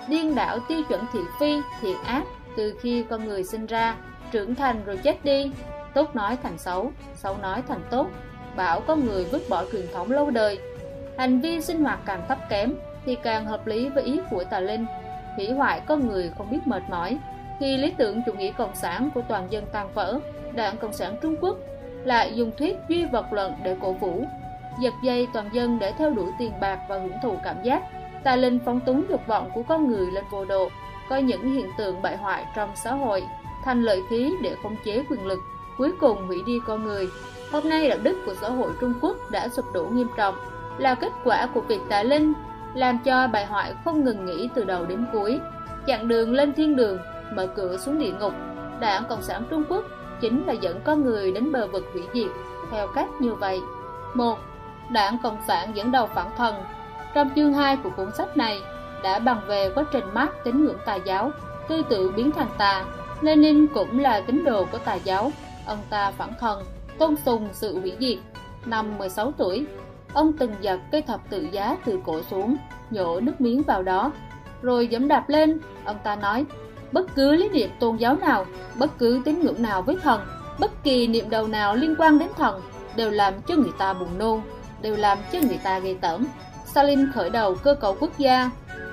điên 0.07 0.35
đảo 0.35 0.59
tiêu 0.67 0.81
chuẩn 0.89 1.05
thiện 1.13 1.25
phi, 1.39 1.57
thiện 1.81 1.97
ác 2.05 2.23
từ 2.57 2.73
khi 2.81 3.03
con 3.09 3.25
người 3.25 3.43
sinh 3.43 3.65
ra, 3.65 3.95
trưởng 4.31 4.55
thành 4.55 4.83
rồi 4.85 4.97
chết 4.97 5.25
đi, 5.25 5.51
tốt 5.93 6.15
nói 6.15 6.37
thành 6.43 6.57
xấu, 6.57 6.91
xấu 7.15 7.37
nói 7.37 7.63
thành 7.67 7.81
tốt, 7.89 8.07
bảo 8.55 8.81
con 8.81 9.05
người 9.05 9.25
vứt 9.25 9.41
bỏ 9.49 9.63
truyền 9.71 9.85
thống 9.93 10.11
lâu 10.11 10.29
đời. 10.29 10.59
Hành 11.17 11.41
vi 11.41 11.61
sinh 11.61 11.83
hoạt 11.83 11.99
càng 12.05 12.25
thấp 12.27 12.37
kém 12.49 12.73
thì 13.05 13.15
càng 13.23 13.45
hợp 13.45 13.67
lý 13.67 13.89
với 13.89 14.03
ý 14.03 14.19
của 14.29 14.43
tà 14.43 14.59
linh, 14.59 14.85
hủy 15.35 15.51
hoại 15.51 15.79
con 15.79 16.07
người 16.07 16.31
không 16.37 16.51
biết 16.51 16.59
mệt 16.65 16.83
mỏi. 16.89 17.17
Khi 17.59 17.77
lý 17.77 17.93
tưởng 17.97 18.21
chủ 18.25 18.33
nghĩa 18.33 18.51
cộng 18.51 18.75
sản 18.75 19.09
của 19.15 19.21
toàn 19.21 19.47
dân 19.49 19.65
tan 19.71 19.87
vỡ, 19.93 20.19
Đảng 20.53 20.77
Cộng 20.77 20.93
sản 20.93 21.15
Trung 21.21 21.35
Quốc 21.41 21.57
lại 22.03 22.35
dùng 22.35 22.51
thuyết 22.57 22.77
duy 22.89 23.05
vật 23.05 23.33
luận 23.33 23.53
để 23.63 23.75
cổ 23.81 23.93
vũ, 23.93 24.25
giật 24.79 24.93
dây 25.01 25.27
toàn 25.33 25.49
dân 25.51 25.79
để 25.79 25.91
theo 25.91 26.09
đuổi 26.09 26.31
tiền 26.39 26.51
bạc 26.61 26.79
và 26.89 26.99
hưởng 26.99 27.17
thụ 27.23 27.37
cảm 27.43 27.63
giác. 27.63 27.83
Tà 28.23 28.35
linh 28.35 28.59
phóng 28.65 28.79
túng 28.79 29.03
dục 29.09 29.27
vọng 29.27 29.49
của 29.53 29.63
con 29.63 29.87
người 29.87 30.11
lên 30.11 30.23
vô 30.31 30.45
độ, 30.45 30.69
coi 31.09 31.21
những 31.21 31.53
hiện 31.53 31.69
tượng 31.77 32.01
bại 32.01 32.17
hoại 32.17 32.45
trong 32.55 32.69
xã 32.75 32.93
hội 32.93 33.23
thành 33.63 33.83
lợi 33.83 34.01
khí 34.09 34.33
để 34.41 34.55
khống 34.63 34.75
chế 34.85 35.03
quyền 35.09 35.25
lực, 35.25 35.39
cuối 35.77 35.91
cùng 35.99 36.27
hủy 36.27 36.37
đi 36.45 36.59
con 36.67 36.83
người. 36.83 37.07
Hôm 37.51 37.69
nay 37.69 37.89
đạo 37.89 37.99
đức 38.03 38.23
của 38.25 38.33
xã 38.41 38.49
hội 38.49 38.71
Trung 38.81 38.93
Quốc 39.01 39.17
đã 39.31 39.47
sụp 39.49 39.65
đổ 39.73 39.85
nghiêm 39.85 40.07
trọng, 40.17 40.35
là 40.77 40.95
kết 40.95 41.11
quả 41.23 41.47
của 41.53 41.61
việc 41.61 41.81
tà 41.89 42.03
linh 42.03 42.33
làm 42.73 42.99
cho 43.05 43.27
bài 43.27 43.45
hoại 43.45 43.73
không 43.85 44.03
ngừng 44.03 44.25
nghỉ 44.25 44.49
từ 44.55 44.63
đầu 44.63 44.85
đến 44.85 45.05
cuối, 45.13 45.39
chặn 45.85 46.07
đường 46.07 46.33
lên 46.33 46.53
thiên 46.53 46.75
đường, 46.75 46.97
mở 47.33 47.47
cửa 47.47 47.77
xuống 47.77 47.99
địa 47.99 48.11
ngục. 48.19 48.33
Đảng 48.79 49.03
Cộng 49.09 49.21
sản 49.21 49.43
Trung 49.49 49.63
Quốc 49.69 49.85
chính 50.21 50.47
là 50.47 50.53
dẫn 50.53 50.79
con 50.83 51.05
người 51.05 51.31
đến 51.31 51.51
bờ 51.51 51.67
vực 51.67 51.89
hủy 51.93 52.03
diệt 52.13 52.31
theo 52.71 52.87
cách 52.87 53.09
như 53.19 53.33
vậy. 53.33 53.61
một 54.13 54.39
Đảng 54.91 55.17
Cộng 55.23 55.37
sản 55.47 55.75
dẫn 55.75 55.91
đầu 55.91 56.07
phản 56.07 56.27
thần 56.37 56.55
Trong 57.13 57.29
chương 57.35 57.53
2 57.53 57.77
của 57.77 57.89
cuốn 57.97 58.11
sách 58.17 58.37
này 58.37 58.59
đã 59.03 59.19
bàn 59.19 59.41
về 59.47 59.69
quá 59.75 59.83
trình 59.91 60.03
Marx 60.13 60.31
tín 60.43 60.65
ngưỡng 60.65 60.77
tà 60.85 60.95
giáo, 60.95 61.31
tư 61.67 61.83
tự 61.89 62.11
biến 62.15 62.31
thành 62.31 62.49
tà. 62.57 62.85
Lenin 63.21 63.67
cũng 63.67 63.99
là 63.99 64.21
tín 64.27 64.43
đồ 64.45 64.65
của 64.71 64.77
tà 64.77 64.93
giáo, 64.93 65.31
ông 65.65 65.77
ta 65.89 66.11
phản 66.11 66.29
thần, 66.39 66.63
tôn 66.97 67.15
sùng 67.25 67.49
sự 67.51 67.79
hủy 67.79 67.93
diệt. 67.99 68.17
Năm 68.65 68.97
16 68.97 69.31
tuổi, 69.37 69.65
Ông 70.13 70.33
từng 70.33 70.51
giật 70.61 70.79
cây 70.91 71.01
thập 71.01 71.29
tự 71.29 71.47
giá 71.51 71.77
từ 71.85 71.99
cổ 72.05 72.21
xuống, 72.21 72.55
nhổ 72.89 73.19
nước 73.19 73.41
miếng 73.41 73.61
vào 73.63 73.83
đó, 73.83 74.11
rồi 74.61 74.89
giẫm 74.91 75.07
đạp 75.07 75.29
lên. 75.29 75.59
Ông 75.85 75.97
ta 76.03 76.15
nói, 76.15 76.45
bất 76.91 77.15
cứ 77.15 77.35
lý 77.35 77.49
niệm 77.49 77.69
tôn 77.79 77.97
giáo 77.97 78.15
nào, 78.15 78.45
bất 78.75 78.97
cứ 78.97 79.21
tín 79.25 79.39
ngưỡng 79.39 79.61
nào 79.61 79.81
với 79.81 79.97
thần, 80.03 80.21
bất 80.59 80.83
kỳ 80.83 81.07
niệm 81.07 81.29
đầu 81.29 81.47
nào 81.47 81.75
liên 81.75 81.95
quan 81.97 82.19
đến 82.19 82.29
thần, 82.37 82.61
đều 82.95 83.11
làm 83.11 83.33
cho 83.41 83.55
người 83.55 83.71
ta 83.77 83.93
buồn 83.93 84.17
nôn, 84.17 84.41
đều 84.81 84.95
làm 84.95 85.17
cho 85.31 85.39
người 85.39 85.59
ta 85.63 85.79
gây 85.79 85.97
tởm. 86.01 86.27
Stalin 86.65 87.11
khởi 87.11 87.29
đầu 87.29 87.55
cơ 87.55 87.75
cấu 87.75 87.95
quốc 87.99 88.17
gia, 88.17 88.51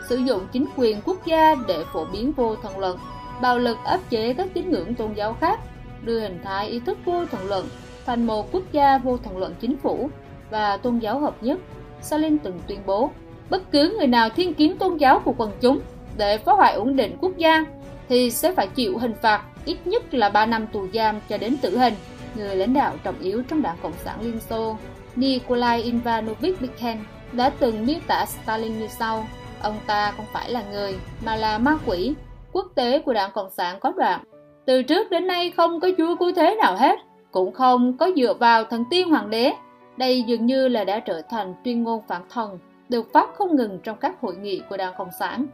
sử 0.08 0.16
dụng 0.16 0.46
chính 0.52 0.66
quyền 0.76 1.00
quốc 1.04 1.26
gia 1.26 1.54
để 1.68 1.84
phổ 1.92 2.04
biến 2.04 2.32
vô 2.32 2.56
thần 2.56 2.78
luận, 2.78 2.98
bạo 3.42 3.58
lực 3.58 3.78
áp 3.84 4.00
chế 4.10 4.34
các 4.34 4.48
tín 4.54 4.70
ngưỡng 4.70 4.94
tôn 4.94 5.12
giáo 5.14 5.36
khác, 5.40 5.60
đưa 6.02 6.20
hình 6.20 6.40
thái 6.44 6.68
ý 6.68 6.80
thức 6.80 6.98
vô 7.04 7.24
thần 7.30 7.48
luận 7.48 7.68
thành 8.06 8.26
một 8.26 8.52
quốc 8.52 8.62
gia 8.72 8.98
vô 8.98 9.16
thần 9.16 9.38
luận 9.38 9.54
chính 9.60 9.76
phủ 9.76 10.10
và 10.50 10.76
tôn 10.76 10.98
giáo 10.98 11.20
hợp 11.20 11.42
nhất, 11.42 11.58
Stalin 12.02 12.38
từng 12.38 12.60
tuyên 12.66 12.80
bố, 12.86 13.10
bất 13.50 13.70
cứ 13.70 13.94
người 13.98 14.06
nào 14.06 14.28
thiên 14.28 14.54
kiến 14.54 14.78
tôn 14.78 14.96
giáo 14.96 15.20
của 15.24 15.34
quần 15.36 15.50
chúng 15.60 15.80
để 16.16 16.38
phá 16.38 16.52
hoại 16.52 16.74
ổn 16.74 16.96
định 16.96 17.16
quốc 17.20 17.36
gia 17.36 17.64
thì 18.08 18.30
sẽ 18.30 18.54
phải 18.54 18.66
chịu 18.66 18.98
hình 18.98 19.14
phạt 19.22 19.42
ít 19.64 19.78
nhất 19.84 20.14
là 20.14 20.28
3 20.28 20.46
năm 20.46 20.66
tù 20.66 20.86
giam 20.94 21.20
cho 21.28 21.38
đến 21.38 21.56
tử 21.56 21.78
hình. 21.78 21.94
Người 22.34 22.56
lãnh 22.56 22.74
đạo 22.74 22.94
trọng 23.04 23.18
yếu 23.20 23.42
trong 23.48 23.62
đảng 23.62 23.76
Cộng 23.82 23.92
sản 24.04 24.20
Liên 24.20 24.40
Xô, 24.40 24.76
Nikolai 25.18 25.82
Ivanovich 25.82 26.60
Bikhen 26.60 26.98
đã 27.32 27.50
từng 27.50 27.86
miêu 27.86 27.98
tả 28.06 28.24
Stalin 28.26 28.78
như 28.78 28.86
sau. 28.86 29.26
Ông 29.62 29.74
ta 29.86 30.12
không 30.16 30.26
phải 30.32 30.50
là 30.50 30.62
người, 30.70 30.98
mà 31.24 31.36
là 31.36 31.58
ma 31.58 31.78
quỷ. 31.86 32.14
Quốc 32.52 32.66
tế 32.74 32.98
của 32.98 33.12
đảng 33.12 33.30
Cộng 33.34 33.50
sản 33.50 33.80
có 33.80 33.92
đoạn. 33.96 34.20
Từ 34.66 34.82
trước 34.82 35.10
đến 35.10 35.26
nay 35.26 35.50
không 35.50 35.80
có 35.80 35.88
chúa 35.98 36.16
cứu 36.16 36.32
thế 36.36 36.54
nào 36.54 36.76
hết, 36.76 36.98
cũng 37.30 37.52
không 37.52 37.96
có 37.96 38.10
dựa 38.16 38.34
vào 38.34 38.64
thần 38.64 38.84
tiên 38.90 39.08
hoàng 39.08 39.30
đế 39.30 39.52
đây 39.98 40.22
dường 40.22 40.46
như 40.46 40.68
là 40.68 40.84
đã 40.84 41.00
trở 41.00 41.22
thành 41.22 41.54
tuyên 41.64 41.82
ngôn 41.82 42.02
phản 42.08 42.22
thần, 42.30 42.58
được 42.88 43.12
phát 43.12 43.28
không 43.34 43.56
ngừng 43.56 43.78
trong 43.82 43.96
các 44.00 44.20
hội 44.20 44.36
nghị 44.36 44.62
của 44.70 44.76
Đảng 44.76 44.94
Cộng 44.98 45.12
sản. 45.18 45.46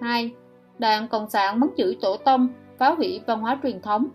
2. 0.00 0.30
Đảng 0.78 1.08
Cộng 1.08 1.30
sản 1.30 1.60
mắng 1.60 1.70
chửi 1.76 1.96
tổ 2.00 2.16
tông, 2.16 2.48
phá 2.78 2.90
hủy 2.90 3.20
văn 3.26 3.40
hóa 3.40 3.58
truyền 3.62 3.82
thống. 3.82 4.08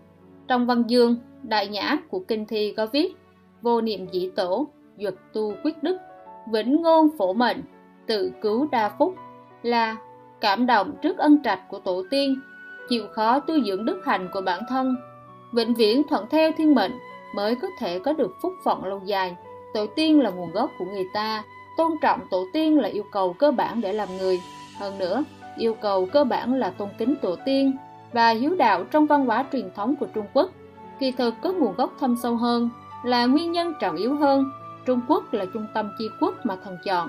Trong 0.48 0.66
văn 0.66 0.82
dương, 0.86 1.16
đại 1.42 1.68
nhã 1.68 1.96
của 2.10 2.18
kinh 2.18 2.46
thi 2.46 2.74
có 2.76 2.86
viết 2.86 3.16
Vô 3.62 3.80
niệm 3.80 4.06
dĩ 4.12 4.30
tổ, 4.36 4.68
duật 4.98 5.14
tu 5.32 5.52
quyết 5.64 5.82
đức, 5.82 5.96
vĩnh 6.52 6.82
ngôn 6.82 7.08
phổ 7.18 7.32
mệnh, 7.32 7.62
tự 8.06 8.32
cứu 8.42 8.68
đa 8.70 8.88
phúc 8.98 9.14
là 9.62 9.96
cảm 10.40 10.66
động 10.66 10.92
trước 11.02 11.18
ân 11.18 11.42
trạch 11.44 11.60
của 11.70 11.78
tổ 11.78 12.02
tiên, 12.10 12.40
chịu 12.88 13.06
khó 13.12 13.40
tu 13.40 13.60
dưỡng 13.64 13.84
đức 13.84 14.02
hành 14.04 14.28
của 14.32 14.40
bản 14.40 14.62
thân, 14.68 14.96
vĩnh 15.52 15.74
viễn 15.74 16.02
thuận 16.08 16.26
theo 16.30 16.52
thiên 16.56 16.74
mệnh 16.74 16.92
mới 17.34 17.54
có 17.54 17.68
thể 17.78 17.98
có 17.98 18.12
được 18.12 18.30
phúc 18.42 18.52
phận 18.64 18.84
lâu 18.84 19.00
dài. 19.04 19.36
Tổ 19.74 19.86
tiên 19.86 20.20
là 20.20 20.30
nguồn 20.30 20.52
gốc 20.52 20.70
của 20.78 20.84
người 20.84 21.06
ta 21.14 21.42
tôn 21.76 21.92
trọng 22.02 22.20
tổ 22.30 22.44
tiên 22.52 22.78
là 22.78 22.88
yêu 22.88 23.04
cầu 23.12 23.32
cơ 23.32 23.50
bản 23.50 23.80
để 23.80 23.92
làm 23.92 24.08
người. 24.18 24.40
Hơn 24.78 24.98
nữa 24.98 25.24
yêu 25.56 25.74
cầu 25.74 26.08
cơ 26.12 26.24
bản 26.24 26.54
là 26.54 26.70
tôn 26.70 26.88
kính 26.98 27.14
tổ 27.22 27.36
tiên 27.44 27.72
và 28.12 28.30
hiếu 28.30 28.54
đạo 28.54 28.84
trong 28.84 29.06
văn 29.06 29.26
hóa 29.26 29.44
truyền 29.52 29.70
thống 29.74 29.96
của 29.96 30.06
trung 30.14 30.26
quốc. 30.32 30.50
Kỳ 30.98 31.12
thực 31.12 31.34
có 31.42 31.52
nguồn 31.52 31.74
gốc 31.76 31.92
thâm 32.00 32.16
sâu 32.22 32.36
hơn 32.36 32.70
là 33.04 33.26
nguyên 33.26 33.52
nhân 33.52 33.72
trọng 33.80 33.96
yếu 33.96 34.16
hơn 34.16 34.44
trung 34.86 35.00
quốc 35.08 35.32
là 35.32 35.44
trung 35.54 35.66
tâm 35.74 35.90
chi 35.98 36.08
quốc 36.20 36.46
mà 36.46 36.56
thần 36.64 36.78
chọn 36.84 37.08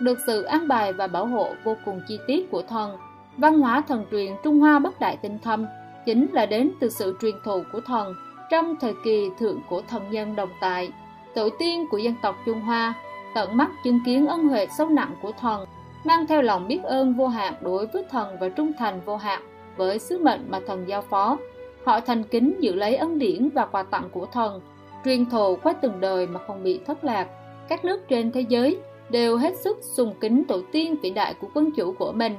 được 0.00 0.18
sự 0.26 0.42
an 0.42 0.68
bài 0.68 0.92
và 0.92 1.06
bảo 1.06 1.26
hộ 1.26 1.54
vô 1.64 1.76
cùng 1.84 2.00
chi 2.08 2.18
tiết 2.26 2.50
của 2.50 2.62
thần 2.62 2.96
văn 3.36 3.60
hóa 3.60 3.82
thần 3.88 4.04
truyền 4.10 4.32
trung 4.44 4.60
hoa 4.60 4.78
bất 4.78 5.00
đại 5.00 5.16
tinh 5.22 5.38
thâm 5.38 5.66
chính 6.06 6.26
là 6.32 6.46
đến 6.46 6.70
từ 6.80 6.88
sự 6.88 7.16
truyền 7.20 7.34
thụ 7.44 7.62
của 7.72 7.80
thần 7.80 8.14
trong 8.50 8.76
thời 8.80 8.94
kỳ 9.04 9.30
thượng 9.38 9.60
của 9.68 9.82
thần 9.88 10.02
nhân 10.10 10.36
đồng 10.36 10.48
tại, 10.60 10.92
tổ 11.34 11.48
tiên 11.58 11.86
của 11.90 11.98
dân 11.98 12.14
tộc 12.22 12.36
Trung 12.46 12.60
Hoa, 12.60 12.94
tận 13.34 13.56
mắt 13.56 13.70
chứng 13.84 14.00
kiến 14.06 14.26
ân 14.26 14.48
huệ 14.48 14.66
sâu 14.78 14.88
nặng 14.88 15.14
của 15.22 15.32
thần, 15.40 15.66
mang 16.04 16.26
theo 16.26 16.42
lòng 16.42 16.68
biết 16.68 16.82
ơn 16.82 17.14
vô 17.14 17.28
hạn 17.28 17.54
đối 17.60 17.86
với 17.86 18.04
thần 18.10 18.36
và 18.40 18.48
trung 18.48 18.72
thành 18.78 19.00
vô 19.04 19.16
hạn 19.16 19.42
với 19.76 19.98
sứ 19.98 20.18
mệnh 20.18 20.46
mà 20.50 20.60
thần 20.66 20.88
giao 20.88 21.02
phó. 21.02 21.36
Họ 21.84 22.00
thành 22.00 22.24
kính 22.24 22.54
giữ 22.60 22.74
lấy 22.74 22.96
ân 22.96 23.18
điển 23.18 23.48
và 23.48 23.66
quà 23.66 23.82
tặng 23.82 24.08
của 24.12 24.26
thần, 24.26 24.60
truyền 25.06 25.26
thụ 25.26 25.56
qua 25.62 25.72
từng 25.72 26.00
đời 26.00 26.26
mà 26.26 26.40
không 26.46 26.62
bị 26.62 26.80
thất 26.86 27.04
lạc. 27.04 27.28
Các 27.68 27.84
nước 27.84 28.08
trên 28.08 28.32
thế 28.32 28.44
giới 28.48 28.76
đều 29.10 29.36
hết 29.36 29.56
sức 29.56 29.78
sùng 29.82 30.14
kính 30.20 30.44
tổ 30.48 30.60
tiên 30.72 30.96
vĩ 31.02 31.10
đại 31.10 31.34
của 31.40 31.46
quân 31.54 31.70
chủ 31.76 31.92
của 31.98 32.12
mình. 32.12 32.32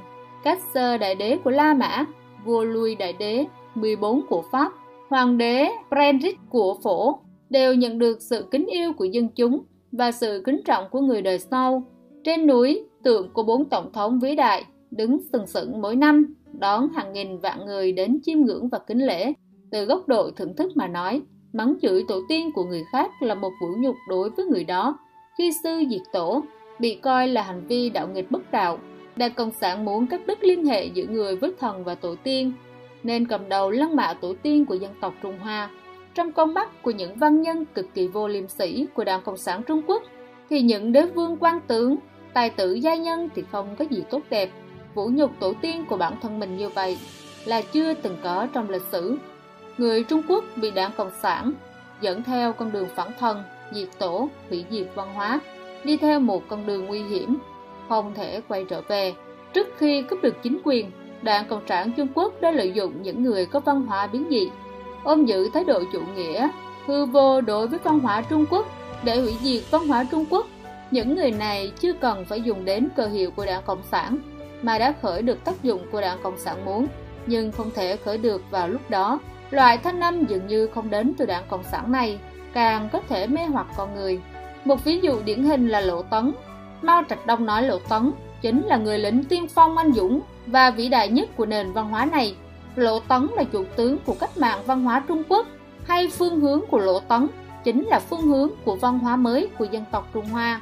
Các 0.44 0.60
sơ 0.74 0.98
đại 0.98 1.16
đế 1.16 1.38
của 1.44 1.50
La 1.50 1.74
Mã, 1.74 2.06
vua 2.46 2.64
Louis 2.64 2.98
đại 2.98 3.14
đế 3.14 3.46
14 3.76 4.22
của 4.30 4.44
Pháp, 4.52 4.72
hoàng 5.10 5.38
đế 5.38 5.68
Frederick 5.90 6.36
của 6.50 6.78
Phổ 6.84 7.20
đều 7.50 7.74
nhận 7.74 8.00
được 8.00 8.22
sự 8.22 8.46
kính 8.52 8.66
yêu 8.66 8.94
của 8.94 9.06
dân 9.06 9.30
chúng 9.30 9.64
và 9.92 10.12
sự 10.12 10.42
kính 10.46 10.62
trọng 10.66 10.90
của 10.90 11.02
người 11.02 11.22
đời 11.22 11.40
sau 11.40 11.84
Trên 12.24 12.48
núi, 12.48 12.84
tượng 13.04 13.34
của 13.34 13.44
bốn 13.44 13.70
tổng 13.70 13.92
thống 13.94 14.20
vĩ 14.20 14.36
đại 14.36 14.66
đứng 14.92 15.18
sừng 15.34 15.48
sững 15.48 15.82
mỗi 15.82 15.96
năm 15.96 16.34
đón 16.60 16.90
hàng 16.90 17.14
nghìn 17.14 17.38
vạn 17.38 17.66
người 17.66 17.92
đến 17.92 18.20
chiêm 18.24 18.40
ngưỡng 18.42 18.70
và 18.70 18.80
kính 18.80 19.06
lễ. 19.06 19.34
Từ 19.72 19.86
góc 19.86 20.08
độ 20.08 20.32
thưởng 20.32 20.56
thức 20.56 20.72
mà 20.78 20.88
nói, 20.88 21.22
mắng 21.58 21.74
chửi 21.82 22.06
tổ 22.08 22.22
tiên 22.30 22.52
của 22.52 22.64
người 22.64 22.84
khác 22.92 23.12
là 23.20 23.36
một 23.36 23.52
vũ 23.62 23.68
nhục 23.78 23.96
đối 24.08 24.30
với 24.30 24.46
người 24.46 24.64
đó. 24.64 24.98
Khi 25.38 25.52
sư 25.64 25.84
diệt 25.90 26.02
tổ, 26.12 26.44
bị 26.80 26.96
coi 26.96 27.28
là 27.28 27.42
hành 27.42 27.68
vi 27.68 27.90
đạo 27.90 28.08
nghịch 28.08 28.32
bất 28.32 28.52
đạo. 28.52 28.80
Đảng 29.16 29.34
Cộng 29.34 29.52
sản 29.52 29.86
muốn 29.86 30.08
cắt 30.08 30.28
đứt 30.28 30.44
liên 30.44 30.66
hệ 30.66 30.86
giữa 30.86 31.06
người 31.06 31.36
với 31.36 31.52
thần 31.60 31.84
và 31.84 31.96
tổ 31.96 32.16
tiên, 32.24 32.52
nên 33.04 33.28
cầm 33.28 33.50
đầu 33.50 33.72
lăng 33.72 33.96
mạ 33.96 34.14
tổ 34.14 34.34
tiên 34.44 34.66
của 34.66 34.76
dân 34.76 34.92
tộc 35.02 35.14
Trung 35.22 35.40
Hoa. 35.40 35.70
Trong 36.16 36.32
con 36.32 36.54
mắt 36.54 36.84
của 36.84 36.92
những 36.92 37.16
văn 37.16 37.42
nhân 37.42 37.66
cực 37.66 37.94
kỳ 37.94 38.08
vô 38.08 38.28
liêm 38.28 38.48
sĩ 38.48 38.86
của 38.94 39.04
Đảng 39.04 39.22
Cộng 39.22 39.38
sản 39.38 39.62
Trung 39.68 39.82
Quốc, 39.88 40.04
thì 40.50 40.62
những 40.62 40.92
đế 40.92 41.06
vương 41.06 41.38
quan 41.40 41.60
tướng, 41.68 41.96
tài 42.34 42.50
tử 42.50 42.74
gia 42.74 42.96
nhân 42.96 43.30
thì 43.36 43.44
không 43.52 43.76
có 43.80 43.86
gì 43.90 44.04
tốt 44.10 44.22
đẹp. 44.30 44.50
Vũ 44.94 45.10
nhục 45.14 45.32
tổ 45.40 45.54
tiên 45.62 45.86
của 45.90 45.98
bản 45.98 46.14
thân 46.22 46.40
mình 46.40 46.58
như 46.58 46.70
vậy 46.70 46.98
là 47.46 47.62
chưa 47.62 47.94
từng 47.94 48.18
có 48.24 48.48
trong 48.54 48.70
lịch 48.70 48.86
sử. 48.92 49.18
Người 49.78 50.04
Trung 50.04 50.22
Quốc 50.28 50.44
bị 50.56 50.72
Đảng 50.72 50.92
Cộng 50.98 51.12
sản 51.22 51.54
dẫn 52.02 52.24
theo 52.24 52.54
con 52.54 52.72
đường 52.72 52.88
phản 52.96 53.12
thân, 53.20 53.44
diệt 53.74 53.88
tổ, 53.98 54.30
hủy 54.50 54.66
diệt 54.70 54.88
văn 54.96 55.14
hóa, 55.14 55.40
đi 55.84 55.98
theo 55.98 56.20
một 56.20 56.44
con 56.48 56.66
đường 56.66 56.86
nguy 56.86 57.04
hiểm, 57.04 57.38
không 57.90 58.14
thể 58.14 58.42
quay 58.48 58.66
trở 58.70 58.82
về. 58.82 59.14
Trước 59.54 59.68
khi 59.78 60.02
cướp 60.02 60.22
được 60.22 60.36
chính 60.44 60.60
quyền, 60.64 60.92
Đảng 61.22 61.48
Cộng 61.48 61.68
sản 61.68 61.92
Trung 61.98 62.08
Quốc 62.16 62.42
đã 62.42 62.52
lợi 62.52 62.72
dụng 62.72 63.02
những 63.02 63.24
người 63.24 63.46
có 63.46 63.60
văn 63.60 63.86
hóa 63.86 64.08
biến 64.08 64.28
dị, 64.30 64.50
ôm 65.04 65.26
giữ 65.26 65.50
thái 65.54 65.64
độ 65.64 65.84
chủ 65.94 66.00
nghĩa, 66.16 66.50
hư 66.86 67.06
vô 67.06 67.42
đối 67.42 67.68
với 67.68 67.80
văn 67.84 68.00
hóa 68.00 68.22
Trung 68.22 68.46
Quốc 68.50 68.68
để 69.04 69.22
hủy 69.22 69.36
diệt 69.42 69.62
văn 69.72 69.88
hóa 69.88 70.06
Trung 70.12 70.26
Quốc. 70.30 70.48
Những 70.92 71.16
người 71.16 71.32
này 71.32 71.72
chưa 71.80 71.94
cần 71.94 72.26
phải 72.26 72.42
dùng 72.42 72.66
đến 72.66 72.90
cơ 72.96 73.08
hiệu 73.08 73.32
của 73.32 73.46
Đảng 73.46 73.64
Cộng 73.66 73.84
sản, 73.92 74.18
mà 74.62 74.80
đã 74.80 74.94
khởi 75.02 75.22
được 75.22 75.44
tác 75.44 75.64
dụng 75.64 75.82
của 75.92 76.02
Đảng 76.02 76.18
Cộng 76.24 76.38
sản 76.38 76.66
muốn, 76.66 76.88
nhưng 77.26 77.52
không 77.52 77.72
thể 77.76 77.96
khởi 77.96 78.18
được 78.18 78.42
vào 78.52 78.68
lúc 78.68 78.90
đó. 78.90 79.20
Loại 79.52 79.78
thanh 79.78 80.00
âm 80.00 80.26
dường 80.26 80.48
như 80.48 80.68
không 80.68 80.90
đến 80.90 81.14
từ 81.18 81.26
Đảng 81.26 81.44
Cộng 81.50 81.64
sản 81.64 81.92
này, 81.92 82.20
càng 82.54 82.90
có 82.94 83.02
thể 83.10 83.28
mê 83.28 83.46
hoặc 83.46 83.68
con 83.78 83.96
người. 83.96 84.20
Một 84.66 84.84
ví 84.84 85.00
dụ 85.00 85.22
điển 85.26 85.44
hình 85.44 85.68
là 85.68 85.82
Lộ 85.82 86.02
Tấn. 86.02 86.32
Mao 86.82 87.04
Trạch 87.10 87.26
Đông 87.26 87.46
nói 87.46 87.64
Lộ 87.64 87.80
Tấn 87.90 88.12
chính 88.42 88.66
là 88.66 88.78
người 88.78 89.00
lính 89.00 89.24
tiên 89.24 89.48
phong 89.48 89.78
anh 89.78 89.94
dũng 89.94 90.22
và 90.48 90.72
vĩ 90.72 90.90
đại 90.90 91.10
nhất 91.10 91.30
của 91.36 91.46
nền 91.46 91.72
văn 91.72 91.90
hóa 91.90 92.06
này. 92.06 92.36
Lộ 92.76 93.00
Tấn 93.00 93.28
là 93.36 93.44
chủ 93.44 93.66
tướng 93.76 93.98
của 94.06 94.16
cách 94.20 94.38
mạng 94.38 94.60
văn 94.66 94.84
hóa 94.84 95.04
Trung 95.08 95.24
Quốc, 95.30 95.48
hay 95.88 96.08
phương 96.08 96.40
hướng 96.40 96.62
của 96.70 96.80
Lộ 96.80 97.00
Tấn 97.00 97.28
chính 97.64 97.86
là 97.88 98.00
phương 98.00 98.22
hướng 98.22 98.50
của 98.66 98.76
văn 98.76 99.00
hóa 99.00 99.16
mới 99.16 99.50
của 99.58 99.66
dân 99.66 99.84
tộc 99.92 100.08
Trung 100.14 100.26
Hoa. 100.26 100.62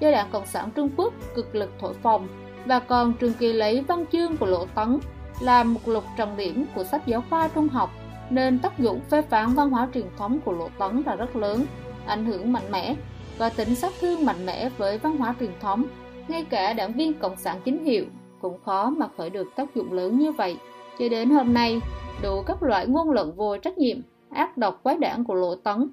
Do 0.00 0.10
Đảng 0.10 0.28
Cộng 0.32 0.46
sản 0.46 0.70
Trung 0.74 0.88
Quốc 0.96 1.14
cực 1.34 1.54
lực 1.54 1.72
thổi 1.78 1.94
phồng 2.02 2.28
và 2.66 2.78
còn 2.78 3.12
trường 3.12 3.32
kỳ 3.32 3.52
lấy 3.52 3.80
văn 3.88 4.04
chương 4.12 4.36
của 4.36 4.46
Lộ 4.46 4.66
Tấn 4.74 4.98
làm 5.40 5.74
một 5.74 5.88
lục 5.88 6.04
trọng 6.16 6.36
điểm 6.36 6.66
của 6.74 6.84
sách 6.84 7.06
giáo 7.06 7.24
khoa 7.30 7.48
trung 7.48 7.68
học 7.68 7.90
nên 8.30 8.58
tác 8.58 8.78
dụng 8.78 9.00
phê 9.10 9.22
phán 9.22 9.54
văn 9.54 9.70
hóa 9.70 9.88
truyền 9.94 10.06
thống 10.16 10.38
của 10.44 10.52
Lộ 10.52 10.68
Tấn 10.78 11.02
là 11.06 11.16
rất 11.16 11.36
lớn, 11.36 11.64
ảnh 12.06 12.26
hưởng 12.26 12.52
mạnh 12.52 12.70
mẽ 12.70 12.94
và 13.38 13.48
tính 13.48 13.74
sát 13.74 13.92
thương 14.00 14.24
mạnh 14.24 14.46
mẽ 14.46 14.68
với 14.76 14.98
văn 14.98 15.16
hóa 15.16 15.34
truyền 15.40 15.52
thống. 15.60 15.84
Ngay 16.28 16.44
cả 16.44 16.72
đảng 16.72 16.92
viên 16.92 17.14
Cộng 17.14 17.36
sản 17.36 17.60
chính 17.64 17.84
hiệu 17.84 18.04
cũng 18.40 18.58
khó 18.64 18.90
mà 18.90 19.08
khởi 19.16 19.30
được 19.30 19.46
tác 19.56 19.74
dụng 19.74 19.92
lớn 19.92 20.18
như 20.18 20.32
vậy. 20.32 20.56
Cho 20.98 21.08
đến 21.08 21.30
hôm 21.30 21.54
nay, 21.54 21.80
đủ 22.22 22.42
các 22.42 22.62
loại 22.62 22.86
ngôn 22.86 23.10
luận 23.10 23.32
vô 23.36 23.56
trách 23.56 23.78
nhiệm, 23.78 23.96
ác 24.30 24.56
độc 24.56 24.80
quái 24.82 24.96
đảng 24.98 25.24
của 25.24 25.34
Lộ 25.34 25.54
Tấn 25.54 25.90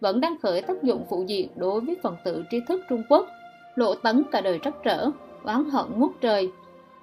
vẫn 0.00 0.20
đang 0.20 0.38
khởi 0.42 0.62
tác 0.62 0.82
dụng 0.82 1.04
phụ 1.10 1.24
diện 1.26 1.48
đối 1.56 1.80
với 1.80 1.96
phần 2.02 2.16
tử 2.24 2.44
tri 2.50 2.60
thức 2.68 2.80
Trung 2.88 3.02
Quốc. 3.08 3.26
Lộ 3.74 3.94
Tấn 3.94 4.22
cả 4.32 4.40
đời 4.40 4.58
trắc 4.62 4.74
trở, 4.84 5.10
oán 5.44 5.70
hận 5.70 5.86
ngút 5.96 6.10
trời, 6.20 6.52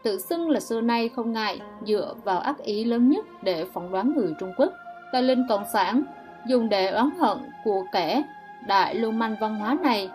tự 0.04 0.20
xưng 0.20 0.50
là 0.50 0.60
xưa 0.60 0.82
nay 0.82 1.10
không 1.10 1.32
ngại 1.32 1.60
dựa 1.86 2.14
vào 2.24 2.40
ác 2.40 2.58
ý 2.58 2.84
lớn 2.84 3.10
nhất 3.10 3.26
để 3.42 3.66
phỏng 3.74 3.92
đoán 3.92 4.14
người 4.16 4.34
Trung 4.40 4.54
Quốc. 4.58 4.74
Tà 5.12 5.22
linh 5.22 5.46
Cộng 5.50 5.64
sản 5.74 6.04
dùng 6.48 6.70
để 6.70 6.92
oán 6.92 7.10
hận 7.20 7.38
của 7.64 7.84
kẻ 7.92 8.24
đại 8.68 8.96
lưu 8.96 9.12
manh 9.12 9.36
văn 9.42 9.56
hóa 9.56 9.78
này 9.84 10.10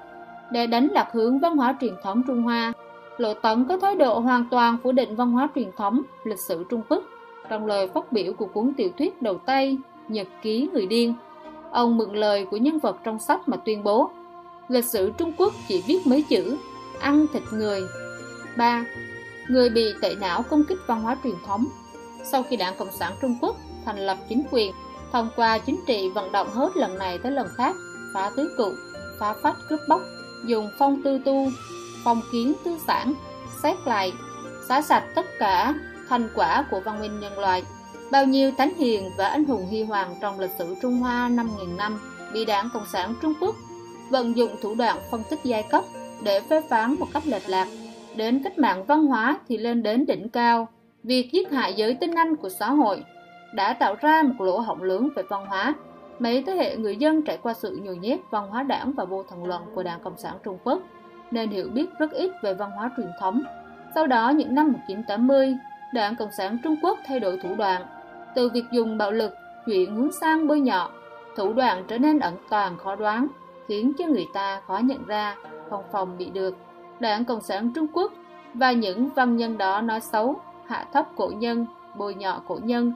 để 0.51 0.67
đánh 0.67 0.89
lạc 0.91 1.09
hướng 1.13 1.39
văn 1.39 1.57
hóa 1.57 1.77
truyền 1.81 1.95
thống 2.03 2.23
Trung 2.27 2.43
Hoa. 2.43 2.73
Lộ 3.17 3.35
Tấn 3.35 3.65
có 3.65 3.77
thái 3.77 3.95
độ 3.95 4.19
hoàn 4.19 4.45
toàn 4.51 4.77
phủ 4.83 4.93
định 4.93 5.17
văn 5.17 5.33
hóa 5.33 5.49
truyền 5.55 5.71
thống, 5.77 6.03
lịch 6.25 6.41
sử 6.49 6.65
Trung 6.71 6.83
Quốc. 6.89 7.03
Trong 7.49 7.67
lời 7.67 7.89
phát 7.89 8.13
biểu 8.13 8.33
của 8.33 8.47
cuốn 8.47 8.73
tiểu 8.77 8.91
thuyết 8.99 9.23
đầu 9.23 9.39
tay 9.39 9.79
Nhật 10.09 10.27
ký 10.43 10.69
người 10.73 10.87
điên, 10.87 11.15
ông 11.71 11.97
mượn 11.97 12.15
lời 12.15 12.47
của 12.51 12.57
nhân 12.57 12.79
vật 12.79 12.97
trong 13.05 13.19
sách 13.19 13.49
mà 13.49 13.57
tuyên 13.57 13.85
bố 13.85 14.11
lịch 14.69 14.85
sử 14.85 15.13
Trung 15.19 15.33
Quốc 15.39 15.53
chỉ 15.69 15.83
viết 15.87 16.07
mấy 16.07 16.25
chữ 16.29 16.57
ăn 17.01 17.27
thịt 17.33 17.43
người. 17.53 17.83
3. 18.57 18.85
Người 19.49 19.71
bị 19.71 19.95
tệ 20.01 20.15
não 20.15 20.43
công 20.43 20.65
kích 20.65 20.79
văn 20.87 21.03
hóa 21.03 21.17
truyền 21.25 21.35
thống 21.47 21.67
Sau 22.25 22.43
khi 22.43 22.57
Đảng 22.57 22.77
Cộng 22.79 22.93
sản 22.93 23.17
Trung 23.21 23.39
Quốc 23.41 23.57
thành 23.85 23.99
lập 23.99 24.19
chính 24.29 24.43
quyền, 24.51 24.73
thông 25.13 25.31
qua 25.37 25.59
chính 25.59 25.81
trị 25.87 26.11
vận 26.15 26.33
động 26.33 26.51
hết 26.51 26.77
lần 26.77 26.99
này 26.99 27.19
tới 27.19 27.33
lần 27.33 27.49
khác, 27.57 27.77
phá 28.15 28.31
tứ 28.37 28.55
cụ, 28.57 28.73
phá 29.19 29.35
phách 29.43 29.57
cướp 29.69 29.81
bóc, 29.89 30.01
dùng 30.47 30.71
phong 30.79 31.03
tư 31.03 31.21
tu, 31.25 31.51
phong 32.05 32.21
kiến 32.33 32.53
tư 32.65 32.79
sản, 32.87 33.15
xét 33.63 33.77
lại, 33.87 34.13
xóa 34.69 34.83
sạch 34.83 35.05
tất 35.15 35.27
cả 35.39 35.75
thành 36.09 36.29
quả 36.35 36.65
của 36.71 36.81
văn 36.81 37.01
minh 37.01 37.21
nhân 37.21 37.39
loại. 37.39 37.63
Bao 38.11 38.27
nhiêu 38.27 38.53
thánh 38.59 38.75
hiền 38.75 39.11
và 39.17 39.29
anh 39.29 39.45
hùng 39.45 39.67
huy 39.67 39.83
hoàng 39.83 40.15
trong 40.21 40.41
lịch 40.41 40.51
sử 40.59 40.75
Trung 40.83 40.95
Hoa 41.01 41.29
5.000 41.29 41.77
năm 41.77 42.01
bị 42.33 42.45
đảng 42.45 42.71
Cộng 42.75 42.87
sản 42.93 43.15
Trung 43.23 43.33
Quốc 43.41 43.57
vận 44.11 44.37
dụng 44.37 44.57
thủ 44.63 44.75
đoạn 44.75 44.99
phân 45.11 45.23
tích 45.31 45.41
giai 45.45 45.63
cấp 45.63 45.85
để 46.23 46.41
phê 46.41 46.61
phán 46.69 46.95
một 46.99 47.07
cách 47.13 47.27
lệch 47.27 47.49
lạc. 47.49 47.69
Đến 48.19 48.41
cách 48.45 48.59
mạng 48.59 48.85
văn 48.85 49.07
hóa 49.07 49.39
thì 49.49 49.57
lên 49.57 49.83
đến 49.83 50.07
đỉnh 50.07 50.29
cao. 50.29 50.69
Việc 51.03 51.33
giết 51.33 51.51
hại 51.51 51.75
giới 51.75 51.95
tinh 51.95 52.15
anh 52.15 52.37
của 52.37 52.49
xã 52.49 52.71
hội 52.71 53.05
đã 53.55 53.73
tạo 53.73 53.95
ra 54.01 54.23
một 54.23 54.45
lỗ 54.45 54.59
hổng 54.59 54.83
lớn 54.83 55.09
về 55.17 55.23
văn 55.29 55.47
hóa. 55.47 55.75
Mấy 56.19 56.43
thế 56.43 56.55
hệ 56.55 56.77
người 56.77 56.97
dân 56.97 57.23
trải 57.23 57.39
qua 57.43 57.55
sự 57.55 57.81
nhồi 57.83 57.97
nhét 57.97 58.21
văn 58.31 58.49
hóa 58.51 58.63
đảng 58.63 58.93
và 58.93 59.05
vô 59.05 59.23
thần 59.23 59.45
luận 59.45 59.63
của 59.75 59.83
Đảng 59.83 60.01
Cộng 60.01 60.19
sản 60.19 60.35
Trung 60.45 60.59
Quốc 60.65 60.83
nên 61.31 61.51
hiểu 61.51 61.69
biết 61.69 61.87
rất 61.99 62.11
ít 62.13 62.31
về 62.43 62.55
văn 62.55 62.71
hóa 62.71 62.91
truyền 62.97 63.11
thống. 63.21 63.43
Sau 63.95 64.07
đó 64.07 64.31
những 64.31 64.55
năm 64.55 64.73
1980, 64.73 65.57
Đảng 65.95 66.17
Cộng 66.17 66.33
sản 66.39 66.59
Trung 66.65 66.77
Quốc 66.83 66.99
thay 67.07 67.21
đổi 67.21 67.39
thủ 67.43 67.55
đoạn, 67.55 67.83
từ 68.35 68.49
việc 68.49 68.65
dùng 68.73 68.99
bạo 68.99 69.11
lực 69.11 69.35
chuyển 69.67 69.95
hướng 69.95 70.13
sang 70.13 70.47
bôi 70.47 70.61
nhọ, 70.61 70.91
thủ 71.37 71.53
đoạn 71.53 71.85
trở 71.89 71.99
nên 71.99 72.19
ẩn 72.19 72.35
toàn 72.51 72.79
khó 72.79 72.97
đoán, 72.97 73.27
khiến 73.69 73.93
cho 73.99 74.07
người 74.07 74.27
ta 74.35 74.61
khó 74.67 74.79
nhận 74.79 75.07
ra, 75.07 75.37
không 75.71 75.85
phòng 75.93 76.19
bị 76.19 76.31
được. 76.31 76.57
Đảng 77.01 77.25
Cộng 77.25 77.41
sản 77.41 77.71
Trung 77.75 77.87
Quốc 77.93 78.13
và 78.55 78.73
những 78.73 79.09
văn 79.15 79.37
nhân 79.37 79.59
đó 79.59 79.81
nói 79.81 80.01
xấu, 80.01 80.41
hạ 80.67 80.87
thấp 80.93 81.07
cổ 81.17 81.33
nhân, 81.37 81.67
bôi 81.97 82.15
nhọ 82.15 82.43
cổ 82.49 82.59
nhân, 82.63 82.93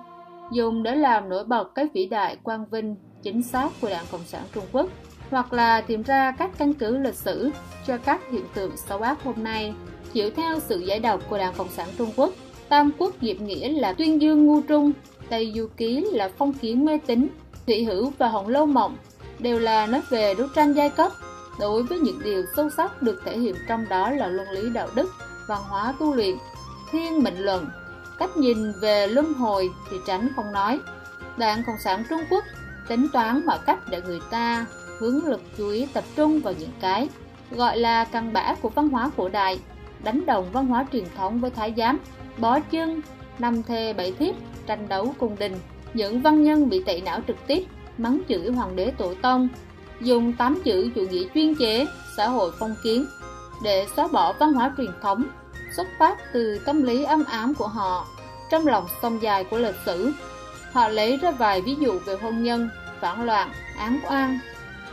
dùng 0.52 0.82
để 0.82 0.97
làm 0.97 1.28
nổi 1.28 1.44
bật 1.44 1.75
cái 1.75 1.88
vĩ 1.94 2.06
đại 2.06 2.37
quang 2.42 2.66
vinh 2.71 2.97
chính 3.23 3.42
xác 3.42 3.68
của 3.80 3.88
Đảng 3.90 4.04
Cộng 4.12 4.25
sản 4.25 4.42
Trung 4.54 4.64
Quốc 4.73 4.87
hoặc 5.30 5.52
là 5.52 5.80
tìm 5.80 6.02
ra 6.02 6.32
các 6.38 6.50
căn 6.59 6.75
cứ 6.75 6.99
lịch 6.99 7.14
sử 7.14 7.50
cho 7.87 7.99
các 7.99 8.21
hiện 8.30 8.44
tượng 8.54 8.76
xấu 8.76 8.99
ác 8.99 9.25
hôm 9.25 9.35
nay 9.44 9.75
chịu 10.12 10.30
theo 10.30 10.61
sự 10.61 10.78
giải 10.78 11.00
độc 11.00 11.21
của 11.30 11.38
Đảng 11.38 11.54
Cộng 11.56 11.68
sản 11.68 11.88
Trung 11.99 12.11
Quốc. 12.16 12.30
Tam 12.68 12.90
Quốc 12.99 13.14
Diệp 13.21 13.40
Nghĩa 13.40 13.68
là 13.68 13.92
tuyên 13.92 14.23
dương 14.23 14.47
ngu 14.47 14.61
trung, 14.61 14.92
Tây 15.28 15.52
Du 15.56 15.66
Ký 15.76 16.06
là 16.12 16.30
phong 16.38 16.52
kiến 16.52 16.85
mê 16.85 16.99
tín, 17.06 17.28
Thủy 17.66 17.85
Hữu 17.85 18.12
và 18.18 18.28
Hồng 18.28 18.49
Lâu 18.49 18.66
Mộng 18.66 18.97
đều 19.38 19.59
là 19.59 19.87
nói 19.87 20.00
về 20.09 20.35
đấu 20.35 20.49
tranh 20.54 20.73
giai 20.73 20.90
cấp. 20.90 21.12
Đối 21.61 21.82
với 21.82 21.99
những 21.99 22.18
điều 22.25 22.44
sâu 22.56 22.71
sắc 22.71 23.02
được 23.02 23.23
thể 23.25 23.38
hiện 23.38 23.54
trong 23.68 23.88
đó 23.88 24.11
là 24.11 24.26
luân 24.26 24.50
lý 24.50 24.71
đạo 24.71 24.88
đức, 24.94 25.11
văn 25.49 25.61
hóa 25.68 25.94
tu 25.99 26.14
luyện, 26.14 26.37
thiên 26.90 27.23
mệnh 27.23 27.38
luận, 27.38 27.66
cách 28.18 28.37
nhìn 28.37 28.73
về 28.80 29.06
luân 29.06 29.32
hồi 29.32 29.71
thì 29.90 29.97
tránh 30.06 30.28
không 30.37 30.52
nói. 30.52 30.80
Đảng 31.37 31.62
Cộng 31.66 31.78
sản 31.85 32.04
Trung 32.11 32.21
Quốc 32.30 32.44
tính 32.88 33.06
toán 33.12 33.47
mọi 33.47 33.59
cách 33.66 33.78
để 33.90 34.02
người 34.02 34.21
ta 34.30 34.66
hướng 34.99 35.26
lực 35.26 35.40
chú 35.59 35.68
ý 35.68 35.87
tập 35.92 36.04
trung 36.16 36.40
vào 36.40 36.54
những 36.59 36.73
cái 36.80 37.09
gọi 37.50 37.78
là 37.78 38.04
căn 38.04 38.32
bã 38.32 38.54
của 38.62 38.68
văn 38.68 38.88
hóa 38.88 39.11
cổ 39.16 39.28
đại, 39.28 39.61
đánh 40.04 40.26
đồng 40.26 40.52
văn 40.52 40.66
hóa 40.66 40.87
truyền 40.92 41.04
thống 41.16 41.40
với 41.40 41.50
thái 41.50 41.75
giám, 41.76 41.99
bó 42.38 42.61
chân, 42.61 43.00
năm 43.38 43.62
thê 43.62 43.92
bảy 43.92 44.12
thiếp, 44.12 44.35
tranh 44.66 44.88
đấu 44.88 45.14
cung 45.18 45.37
đình. 45.38 45.56
Những 45.94 46.23
văn 46.23 46.42
nhân 46.42 46.68
bị 46.68 46.82
tẩy 46.85 47.00
não 47.00 47.21
trực 47.26 47.37
tiếp, 47.47 47.64
mắng 47.99 48.21
chửi 48.28 48.50
hoàng 48.50 48.76
đế 48.76 48.92
tổ 48.99 49.14
tông, 49.23 49.49
dùng 50.02 50.32
tám 50.32 50.59
chữ 50.64 50.90
chủ 50.94 51.02
nghĩa 51.11 51.25
chuyên 51.35 51.54
chế, 51.54 51.87
xã 52.16 52.28
hội 52.28 52.52
phong 52.59 52.75
kiến 52.82 53.06
để 53.62 53.87
xóa 53.97 54.09
bỏ 54.12 54.32
văn 54.32 54.52
hóa 54.52 54.75
truyền 54.76 54.90
thống, 55.02 55.25
xuất 55.76 55.87
phát 55.99 56.18
từ 56.32 56.59
tâm 56.59 56.82
lý 56.82 57.04
âm 57.04 57.25
ám 57.25 57.54
của 57.54 57.68
họ 57.68 58.06
trong 58.50 58.66
lòng 58.66 58.87
sông 59.02 59.23
dài 59.23 59.44
của 59.44 59.59
lịch 59.59 59.75
sử. 59.87 60.12
Họ 60.73 60.88
lấy 60.88 61.16
ra 61.16 61.30
vài 61.30 61.62
ví 61.62 61.76
dụ 61.80 61.99
về 61.99 62.16
hôn 62.23 62.42
nhân, 62.42 62.68
phản 63.00 63.25
loạn, 63.25 63.52
án 63.78 64.00
oan, 64.09 64.38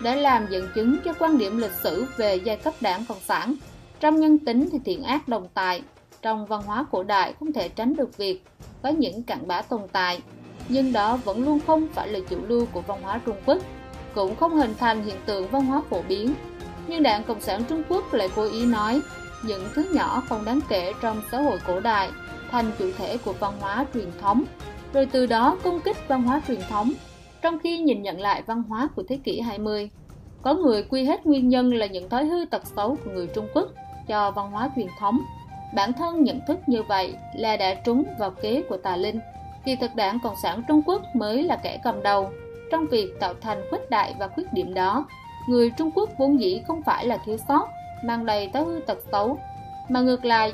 để 0.02 0.16
làm 0.16 0.48
dẫn 0.50 0.68
chứng 0.76 0.98
cho 1.06 1.14
quan 1.20 1.38
điểm 1.38 1.58
lịch 1.58 1.76
sử 1.84 2.06
về 2.18 2.36
giai 2.36 2.58
cấp 2.58 2.74
đảng 2.82 3.06
Cộng 3.06 3.20
sản. 3.20 3.56
Trong 4.00 4.20
nhân 4.20 4.40
tính 4.40 4.70
thì 4.72 4.80
thiện 4.86 5.04
ác 5.04 5.28
đồng 5.28 5.48
tài, 5.54 5.82
trong 6.22 6.46
văn 6.46 6.62
hóa 6.62 6.86
cổ 6.92 7.04
đại 7.04 7.34
không 7.40 7.54
thể 7.54 7.70
tránh 7.70 7.96
được 7.96 8.18
việc 8.18 8.44
có 8.84 8.90
những 8.90 9.24
cặn 9.24 9.48
bã 9.48 9.62
tồn 9.62 9.82
tại, 9.92 10.22
nhưng 10.70 10.94
đó 10.94 11.18
vẫn 11.18 11.46
luôn 11.46 11.60
không 11.68 11.88
phải 11.94 12.08
là 12.08 12.20
chủ 12.30 12.38
lưu 12.48 12.66
của 12.74 12.82
văn 12.82 13.02
hóa 13.04 13.20
Trung 13.26 13.38
Quốc, 13.46 13.58
cũng 14.16 14.36
không 14.36 14.56
hình 14.56 14.74
thành 14.80 15.04
hiện 15.04 15.18
tượng 15.26 15.48
văn 15.48 15.66
hóa 15.66 15.82
phổ 15.90 16.02
biến. 16.08 16.34
Nhưng 16.88 17.04
đảng 17.04 17.24
Cộng 17.24 17.42
sản 17.42 17.64
Trung 17.70 17.84
Quốc 17.90 18.14
lại 18.14 18.30
cố 18.36 18.44
ý 18.44 18.66
nói, 18.66 19.02
những 19.44 19.68
thứ 19.74 19.86
nhỏ 19.94 20.24
không 20.30 20.46
đáng 20.46 20.60
kể 20.70 20.94
trong 21.02 21.22
xã 21.32 21.42
hội 21.42 21.60
cổ 21.68 21.80
đại 21.80 22.10
thành 22.52 22.72
chủ 22.80 22.92
thể 22.98 23.18
của 23.18 23.34
văn 23.34 23.54
hóa 23.60 23.86
truyền 23.94 24.12
thống, 24.22 24.44
rồi 24.94 25.06
từ 25.12 25.26
đó 25.26 25.58
công 25.64 25.82
kích 25.82 26.08
văn 26.08 26.24
hóa 26.24 26.42
truyền 26.48 26.62
thống, 26.70 26.92
trong 27.42 27.60
khi 27.60 27.78
nhìn 27.78 28.02
nhận 28.02 28.22
lại 28.22 28.44
văn 28.46 28.64
hóa 28.64 28.90
của 28.96 29.04
thế 29.10 29.20
kỷ 29.24 29.42
20. 29.42 29.90
Có 30.42 30.54
người 30.54 30.84
quy 30.84 31.04
hết 31.04 31.26
nguyên 31.26 31.50
nhân 31.50 31.74
là 31.74 31.86
những 31.86 32.10
thói 32.10 32.26
hư 32.26 32.46
tật 32.46 32.68
xấu 32.76 32.98
của 33.06 33.12
người 33.12 33.28
Trung 33.28 33.48
Quốc 33.54 33.68
cho 34.08 34.32
văn 34.32 34.52
hóa 34.52 34.70
truyền 34.76 34.88
thống. 35.00 35.20
Bản 35.76 35.94
thân 35.94 36.24
nhận 36.24 36.40
thức 36.48 36.60
như 36.68 36.84
vậy 36.84 37.14
là 37.36 37.58
đã 37.58 37.74
trúng 37.86 38.04
vào 38.20 38.32
kế 38.32 38.62
của 38.70 38.78
tà 38.78 38.96
linh. 38.96 39.20
Kỳ 39.66 39.76
thực 39.76 39.96
đảng 39.96 40.20
Cộng 40.24 40.36
sản 40.44 40.64
Trung 40.68 40.82
Quốc 40.86 41.02
mới 41.16 41.44
là 41.44 41.56
kẻ 41.64 41.80
cầm 41.84 42.04
đầu 42.04 42.30
trong 42.72 42.88
việc 42.88 43.20
tạo 43.20 43.34
thành 43.42 43.62
khuyết 43.70 43.90
đại 43.90 44.16
và 44.20 44.28
khuyết 44.28 44.54
điểm 44.54 44.74
đó. 44.74 45.06
Người 45.50 45.72
Trung 45.78 45.92
Quốc 45.96 46.10
vốn 46.18 46.40
dĩ 46.40 46.62
không 46.68 46.82
phải 46.82 47.06
là 47.06 47.18
thiếu 47.26 47.38
sót, 47.48 47.68
mang 48.04 48.26
đầy 48.26 48.50
thói 48.54 48.64
hư 48.64 48.80
tật 48.88 48.98
xấu, 49.12 49.40
mà 49.90 50.02
ngược 50.02 50.26
lại, 50.26 50.54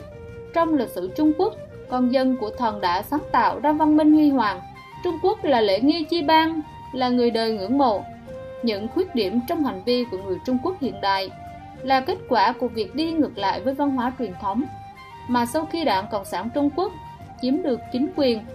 trong 0.53 0.73
lịch 0.73 0.89
sử 0.89 1.11
Trung 1.17 1.31
Quốc, 1.37 1.53
con 1.89 2.13
dân 2.13 2.37
của 2.37 2.49
thần 2.49 2.81
đã 2.81 3.01
sáng 3.01 3.23
tạo 3.31 3.59
ra 3.59 3.71
văn 3.71 3.97
minh 3.97 4.13
huy 4.13 4.29
hoàng. 4.29 4.61
Trung 5.03 5.17
Quốc 5.23 5.43
là 5.43 5.61
lễ 5.61 5.79
nghi 5.79 6.03
chi 6.09 6.21
bang, 6.21 6.61
là 6.93 7.09
người 7.09 7.31
đời 7.31 7.51
ngưỡng 7.51 7.77
mộ, 7.77 8.03
những 8.63 8.87
khuyết 8.87 9.15
điểm 9.15 9.39
trong 9.47 9.63
hành 9.63 9.83
vi 9.85 10.05
của 10.11 10.17
người 10.17 10.37
Trung 10.45 10.57
Quốc 10.63 10.75
hiện 10.81 11.01
đại 11.01 11.29
là 11.81 11.99
kết 11.99 12.17
quả 12.29 12.53
của 12.59 12.67
việc 12.67 12.95
đi 12.95 13.11
ngược 13.11 13.37
lại 13.37 13.61
với 13.61 13.73
văn 13.73 13.91
hóa 13.91 14.13
truyền 14.19 14.33
thống 14.41 14.63
mà 15.27 15.45
sau 15.45 15.65
khi 15.65 15.83
đảng 15.83 16.05
Cộng 16.11 16.25
sản 16.25 16.49
Trung 16.53 16.69
Quốc 16.75 16.91
chiếm 17.41 17.63
được 17.63 17.79
chính 17.91 18.07
quyền 18.15 18.45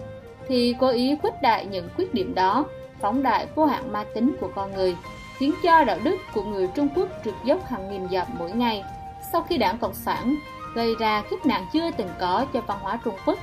thì 0.47 0.75
cố 0.79 0.87
ý 0.87 1.15
khuếch 1.21 1.41
đại 1.41 1.65
những 1.65 1.89
khuyết 1.95 2.13
điểm 2.13 2.35
đó 2.35 2.65
phóng 3.01 3.23
đại 3.23 3.47
vô 3.55 3.65
hạn 3.65 3.91
ma 3.91 4.03
tính 4.13 4.35
của 4.39 4.49
con 4.55 4.73
người 4.73 4.95
khiến 5.37 5.53
cho 5.63 5.83
đạo 5.83 5.97
đức 6.03 6.15
của 6.33 6.43
người 6.43 6.67
Trung 6.75 6.87
Quốc 6.95 7.07
trượt 7.25 7.33
dốc 7.43 7.65
hàng 7.65 7.89
nghìn 7.89 8.09
dặm 8.09 8.27
mỗi 8.39 8.51
ngày 8.51 8.83
sau 9.31 9.41
khi 9.41 9.57
đảng 9.57 9.77
Cộng 9.77 9.93
sản 9.93 10.35
gây 10.75 10.95
ra 10.99 11.23
kiếp 11.29 11.45
nạn 11.45 11.65
chưa 11.73 11.91
từng 11.91 12.09
có 12.19 12.45
cho 12.53 12.61
văn 12.61 12.77
hóa 12.81 12.99
Trung 13.05 13.15
Quốc 13.25 13.39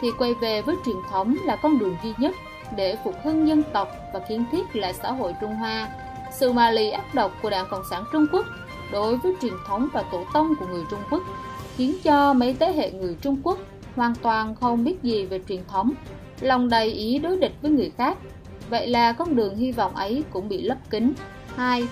thì 0.00 0.08
quay 0.18 0.34
về 0.34 0.62
với 0.62 0.76
truyền 0.84 0.96
thống 1.10 1.36
là 1.44 1.56
con 1.56 1.78
đường 1.78 1.96
duy 2.02 2.12
nhất 2.18 2.34
để 2.76 2.96
phục 3.04 3.14
hưng 3.24 3.48
dân 3.48 3.62
tộc 3.72 3.88
và 4.12 4.20
kiến 4.20 4.44
thiết 4.52 4.76
lại 4.76 4.94
xã 4.94 5.12
hội 5.12 5.34
Trung 5.40 5.54
Hoa 5.54 5.88
sự 6.32 6.52
ma 6.52 6.70
lì 6.70 6.90
ác 6.90 7.14
độc 7.14 7.32
của 7.42 7.50
Đảng 7.50 7.66
Cộng 7.70 7.82
sản 7.90 8.04
Trung 8.12 8.26
Quốc 8.32 8.46
đối 8.92 9.16
với 9.16 9.34
truyền 9.42 9.52
thống 9.66 9.88
và 9.92 10.02
tổ 10.12 10.24
tông 10.34 10.54
của 10.60 10.66
người 10.66 10.84
Trung 10.90 11.00
Quốc 11.10 11.22
khiến 11.76 11.96
cho 12.04 12.34
mấy 12.34 12.56
thế 12.60 12.72
hệ 12.72 12.90
người 12.90 13.16
Trung 13.20 13.36
Quốc 13.42 13.58
hoàn 13.96 14.14
toàn 14.14 14.54
không 14.54 14.84
biết 14.84 15.02
gì 15.02 15.26
về 15.26 15.40
truyền 15.48 15.64
thống, 15.68 15.92
lòng 16.40 16.68
đầy 16.68 16.92
ý 16.92 17.18
đối 17.18 17.36
địch 17.36 17.52
với 17.62 17.70
người 17.70 17.92
khác. 17.96 18.18
Vậy 18.72 18.86
là 18.86 19.12
con 19.12 19.36
đường 19.36 19.56
hy 19.56 19.72
vọng 19.72 19.96
ấy 19.96 20.24
cũng 20.30 20.48
bị 20.48 20.62
lấp 20.62 20.78
kín. 20.90 21.12
2. 21.56 21.88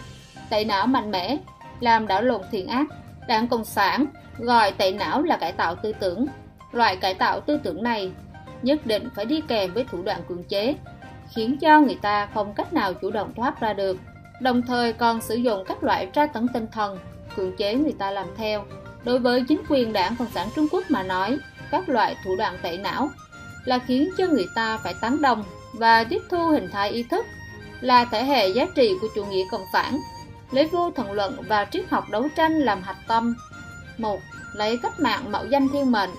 Tẩy 0.51 0.65
não 0.65 0.87
mạnh 0.87 1.11
mẽ, 1.11 1.39
làm 1.81 2.07
đảo 2.07 2.23
lộn 2.23 2.41
thiện 2.51 2.67
ác. 2.67 2.87
Đảng 3.29 3.49
Cộng 3.49 3.65
sản 3.65 4.07
gọi 4.39 4.73
tẩy 4.73 4.93
não 4.93 5.23
là 5.23 5.37
cải 5.37 5.53
tạo 5.53 5.77
tư 5.77 5.93
tưởng. 5.93 6.27
Loại 6.73 6.97
cải 6.97 7.15
tạo 7.15 7.41
tư 7.41 7.61
tưởng 7.63 7.83
này 7.83 8.13
nhất 8.63 8.87
định 8.87 9.09
phải 9.17 9.25
đi 9.25 9.41
kèm 9.49 9.73
với 9.75 9.85
thủ 9.85 10.03
đoạn 10.03 10.21
cưỡng 10.29 10.45
chế, 10.45 10.75
khiến 11.35 11.59
cho 11.59 11.81
người 11.81 11.99
ta 12.03 12.29
không 12.35 12.55
cách 12.55 12.73
nào 12.73 12.95
chủ 12.95 13.11
động 13.11 13.33
thoát 13.37 13.61
ra 13.61 13.73
được 13.73 13.97
đồng 14.41 14.63
thời 14.63 14.93
còn 14.93 15.21
sử 15.21 15.35
dụng 15.35 15.65
các 15.69 15.85
loại 15.85 16.07
tra 16.07 16.27
tấn 16.27 16.47
tinh 16.55 16.67
thần, 16.73 16.99
cưỡng 17.37 17.57
chế 17.57 17.75
người 17.75 17.95
ta 17.99 18.11
làm 18.11 18.27
theo. 18.37 18.65
Đối 19.05 19.19
với 19.19 19.45
chính 19.49 19.61
quyền 19.69 19.93
đảng 19.93 20.17
Cộng 20.19 20.31
sản 20.35 20.49
Trung 20.57 20.67
Quốc 20.73 20.85
mà 20.89 21.03
nói, 21.03 21.39
các 21.71 21.89
loại 21.89 22.17
thủ 22.25 22.37
đoạn 22.37 22.59
tẩy 22.63 22.79
não 22.79 23.09
là 23.65 23.79
khiến 23.79 24.11
cho 24.19 24.27
người 24.27 24.47
ta 24.55 24.79
phải 24.79 24.95
tán 25.01 25.23
đồng 25.23 25.45
và 25.81 26.05
tiếp 26.05 26.23
thu 26.31 26.49
hình 26.49 26.69
thái 26.73 26.91
ý 26.91 27.03
thức 27.03 27.27
là 27.81 28.05
thể 28.05 28.25
hệ 28.25 28.49
giá 28.49 28.67
trị 28.75 28.99
của 29.01 29.09
chủ 29.15 29.25
nghĩa 29.25 29.45
cộng 29.51 29.65
sản, 29.73 30.01
lấy 30.51 30.67
vô 30.67 30.91
thần 30.91 31.13
luận 31.13 31.37
và 31.49 31.65
triết 31.65 31.89
học 31.91 32.05
đấu 32.11 32.29
tranh 32.37 32.53
làm 32.53 32.83
hạch 32.83 32.97
tâm. 33.09 33.35
một 33.99 34.21
Lấy 34.55 34.79
cách 34.83 35.01
mạng 35.01 35.33
mạo 35.33 35.47
danh 35.47 35.69
thiên 35.73 35.93
mệnh 35.93 36.11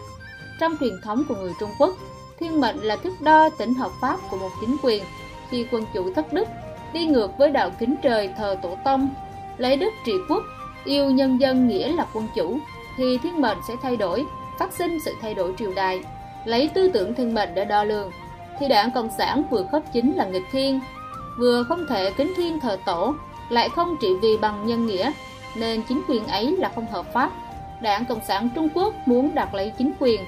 Trong 0.60 0.78
truyền 0.80 1.02
thống 1.04 1.24
của 1.30 1.36
người 1.36 1.54
Trung 1.60 1.70
Quốc, 1.80 1.96
thiên 2.40 2.62
mệnh 2.62 2.78
là 2.78 2.96
thước 2.96 3.22
đo 3.22 3.50
tính 3.50 3.74
hợp 3.74 3.92
pháp 4.02 4.20
của 4.30 4.38
một 4.38 4.50
chính 4.62 4.78
quyền 4.84 5.04
khi 5.50 5.66
quân 5.72 5.86
chủ 5.94 6.14
thất 6.14 6.34
đức 6.34 6.48
đi 6.94 7.06
ngược 7.06 7.38
với 7.38 7.52
đạo 7.52 7.72
kính 7.80 7.96
trời 8.04 8.30
thờ 8.38 8.58
tổ 8.62 8.78
tông, 8.86 9.14
lấy 9.58 9.78
đức 9.78 9.94
trị 10.06 10.14
quốc, 10.30 10.44
yêu 10.86 11.12
nhân 11.12 11.42
dân 11.42 11.68
nghĩa 11.68 11.92
là 11.92 12.06
quân 12.14 12.28
chủ, 12.36 12.60
thì 12.98 13.18
thiên 13.18 13.42
mệnh 13.42 13.58
sẽ 13.68 13.74
thay 13.82 13.98
đổi, 13.98 14.26
phát 14.60 14.74
sinh 14.74 14.98
sự 15.06 15.16
thay 15.22 15.34
đổi 15.34 15.54
triều 15.60 15.74
đại. 15.74 16.04
Lấy 16.46 16.70
tư 16.74 16.92
tưởng 16.94 17.14
thiên 17.14 17.34
mệnh 17.34 17.56
để 17.56 17.66
đo 17.66 17.84
lường, 17.84 18.12
thì 18.62 18.68
đảng 18.68 18.92
Cộng 18.92 19.10
sản 19.18 19.44
vừa 19.50 19.64
khớp 19.72 19.84
chính 19.94 20.16
là 20.16 20.26
nghịch 20.26 20.46
thiên, 20.52 20.80
vừa 21.38 21.64
không 21.64 21.86
thể 21.90 22.12
kính 22.12 22.34
thiên 22.38 22.60
thờ 22.60 22.78
tổ, 22.86 23.14
lại 23.50 23.70
không 23.70 23.98
trị 24.02 24.08
vì 24.22 24.38
bằng 24.38 24.68
nhân 24.68 24.86
nghĩa, 24.86 25.12
nên 25.56 25.82
chính 25.90 26.02
quyền 26.08 26.28
ấy 26.28 26.58
là 26.58 26.72
không 26.76 26.86
hợp 26.92 27.14
pháp. 27.14 27.32
Đảng 27.82 28.06
Cộng 28.06 28.26
sản 28.28 28.50
Trung 28.56 28.70
Quốc 28.74 28.94
muốn 29.06 29.36
đặt 29.36 29.54
lấy 29.54 29.72
chính 29.78 29.92
quyền, 30.00 30.22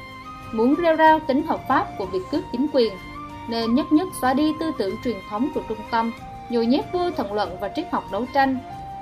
muốn 0.53 0.75
rêu 0.81 0.95
rao 0.97 1.19
tính 1.19 1.47
hợp 1.47 1.59
pháp 1.67 1.87
của 1.97 2.05
việc 2.05 2.19
cướp 2.31 2.43
chính 2.51 2.67
quyền, 2.73 2.93
nên 3.47 3.75
nhất 3.75 3.91
nhất 3.91 4.07
xóa 4.21 4.33
đi 4.33 4.51
tư 4.59 4.71
tưởng 4.77 4.95
truyền 5.03 5.17
thống 5.29 5.49
của 5.55 5.61
trung 5.69 5.77
tâm 5.91 6.11
nhồi 6.49 6.65
nhét 6.65 6.85
vô 6.93 7.11
thần 7.11 7.33
luận 7.33 7.57
và 7.59 7.69
triết 7.75 7.85
học 7.91 8.03
đấu 8.11 8.25
tranh, 8.33 8.57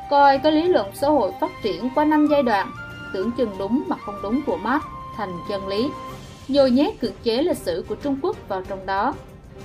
coi 0.09 0.37
cái 0.37 0.51
lý 0.51 0.63
luận 0.63 0.91
xã 0.93 1.07
hội 1.07 1.31
phát 1.41 1.51
triển 1.63 1.89
qua 1.95 2.05
năm 2.05 2.27
giai 2.31 2.43
đoạn, 2.43 2.71
tưởng 3.13 3.31
chừng 3.31 3.51
đúng 3.57 3.83
mà 3.87 3.95
không 4.05 4.15
đúng 4.23 4.41
của 4.41 4.57
Marx 4.57 4.83
thành 5.17 5.31
chân 5.49 5.67
lý, 5.67 5.89
nhồi 6.47 6.71
nhét 6.71 6.99
cưỡng 6.99 7.15
chế 7.23 7.41
lịch 7.41 7.58
sử 7.58 7.86
của 7.89 7.95
Trung 7.95 8.17
Quốc 8.21 8.38
vào 8.47 8.62
trong 8.62 8.86
đó, 8.86 9.13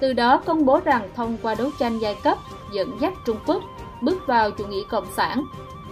từ 0.01 0.13
đó 0.13 0.43
công 0.47 0.65
bố 0.65 0.81
rằng 0.85 1.09
thông 1.17 1.37
qua 1.43 1.55
đấu 1.55 1.71
tranh 1.79 1.99
giai 1.99 2.17
cấp 2.25 2.39
dẫn 2.75 2.99
dắt 3.01 3.13
Trung 3.27 3.37
Quốc 3.47 3.63
bước 4.03 4.27
vào 4.27 4.51
chủ 4.51 4.67
nghĩa 4.67 4.83
cộng 4.91 5.07
sản 5.17 5.45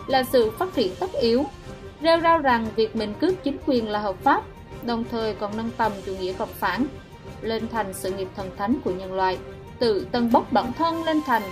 là 0.07 0.25
sự 0.25 0.51
phát 0.51 0.75
triển 0.75 0.95
tất 1.01 1.13
yếu, 1.13 1.45
rêu 2.03 2.21
rao 2.21 2.39
rằng 2.39 2.67
việc 2.77 2.97
mình 2.97 3.15
cướp 3.21 3.35
chính 3.45 3.57
quyền 3.67 3.89
là 3.89 3.99
hợp 3.99 4.17
pháp, 4.23 4.43
đồng 4.83 5.05
thời 5.11 5.35
còn 5.35 5.57
nâng 5.57 5.71
tầm 5.77 5.93
chủ 6.07 6.17
nghĩa 6.17 6.33
cộng 6.33 6.55
sản 6.61 6.87
lên 7.41 7.69
thành 7.69 7.95
sự 7.95 8.13
nghiệp 8.13 8.29
thần 8.37 8.51
thánh 8.57 8.77
của 8.85 8.91
nhân 8.91 9.13
loại, 9.13 9.39
tự 9.79 10.07
tân 10.13 10.33
bốc 10.33 10.53
bản 10.53 10.73
thân 10.73 11.05
lên 11.05 11.21
thành 11.27 11.43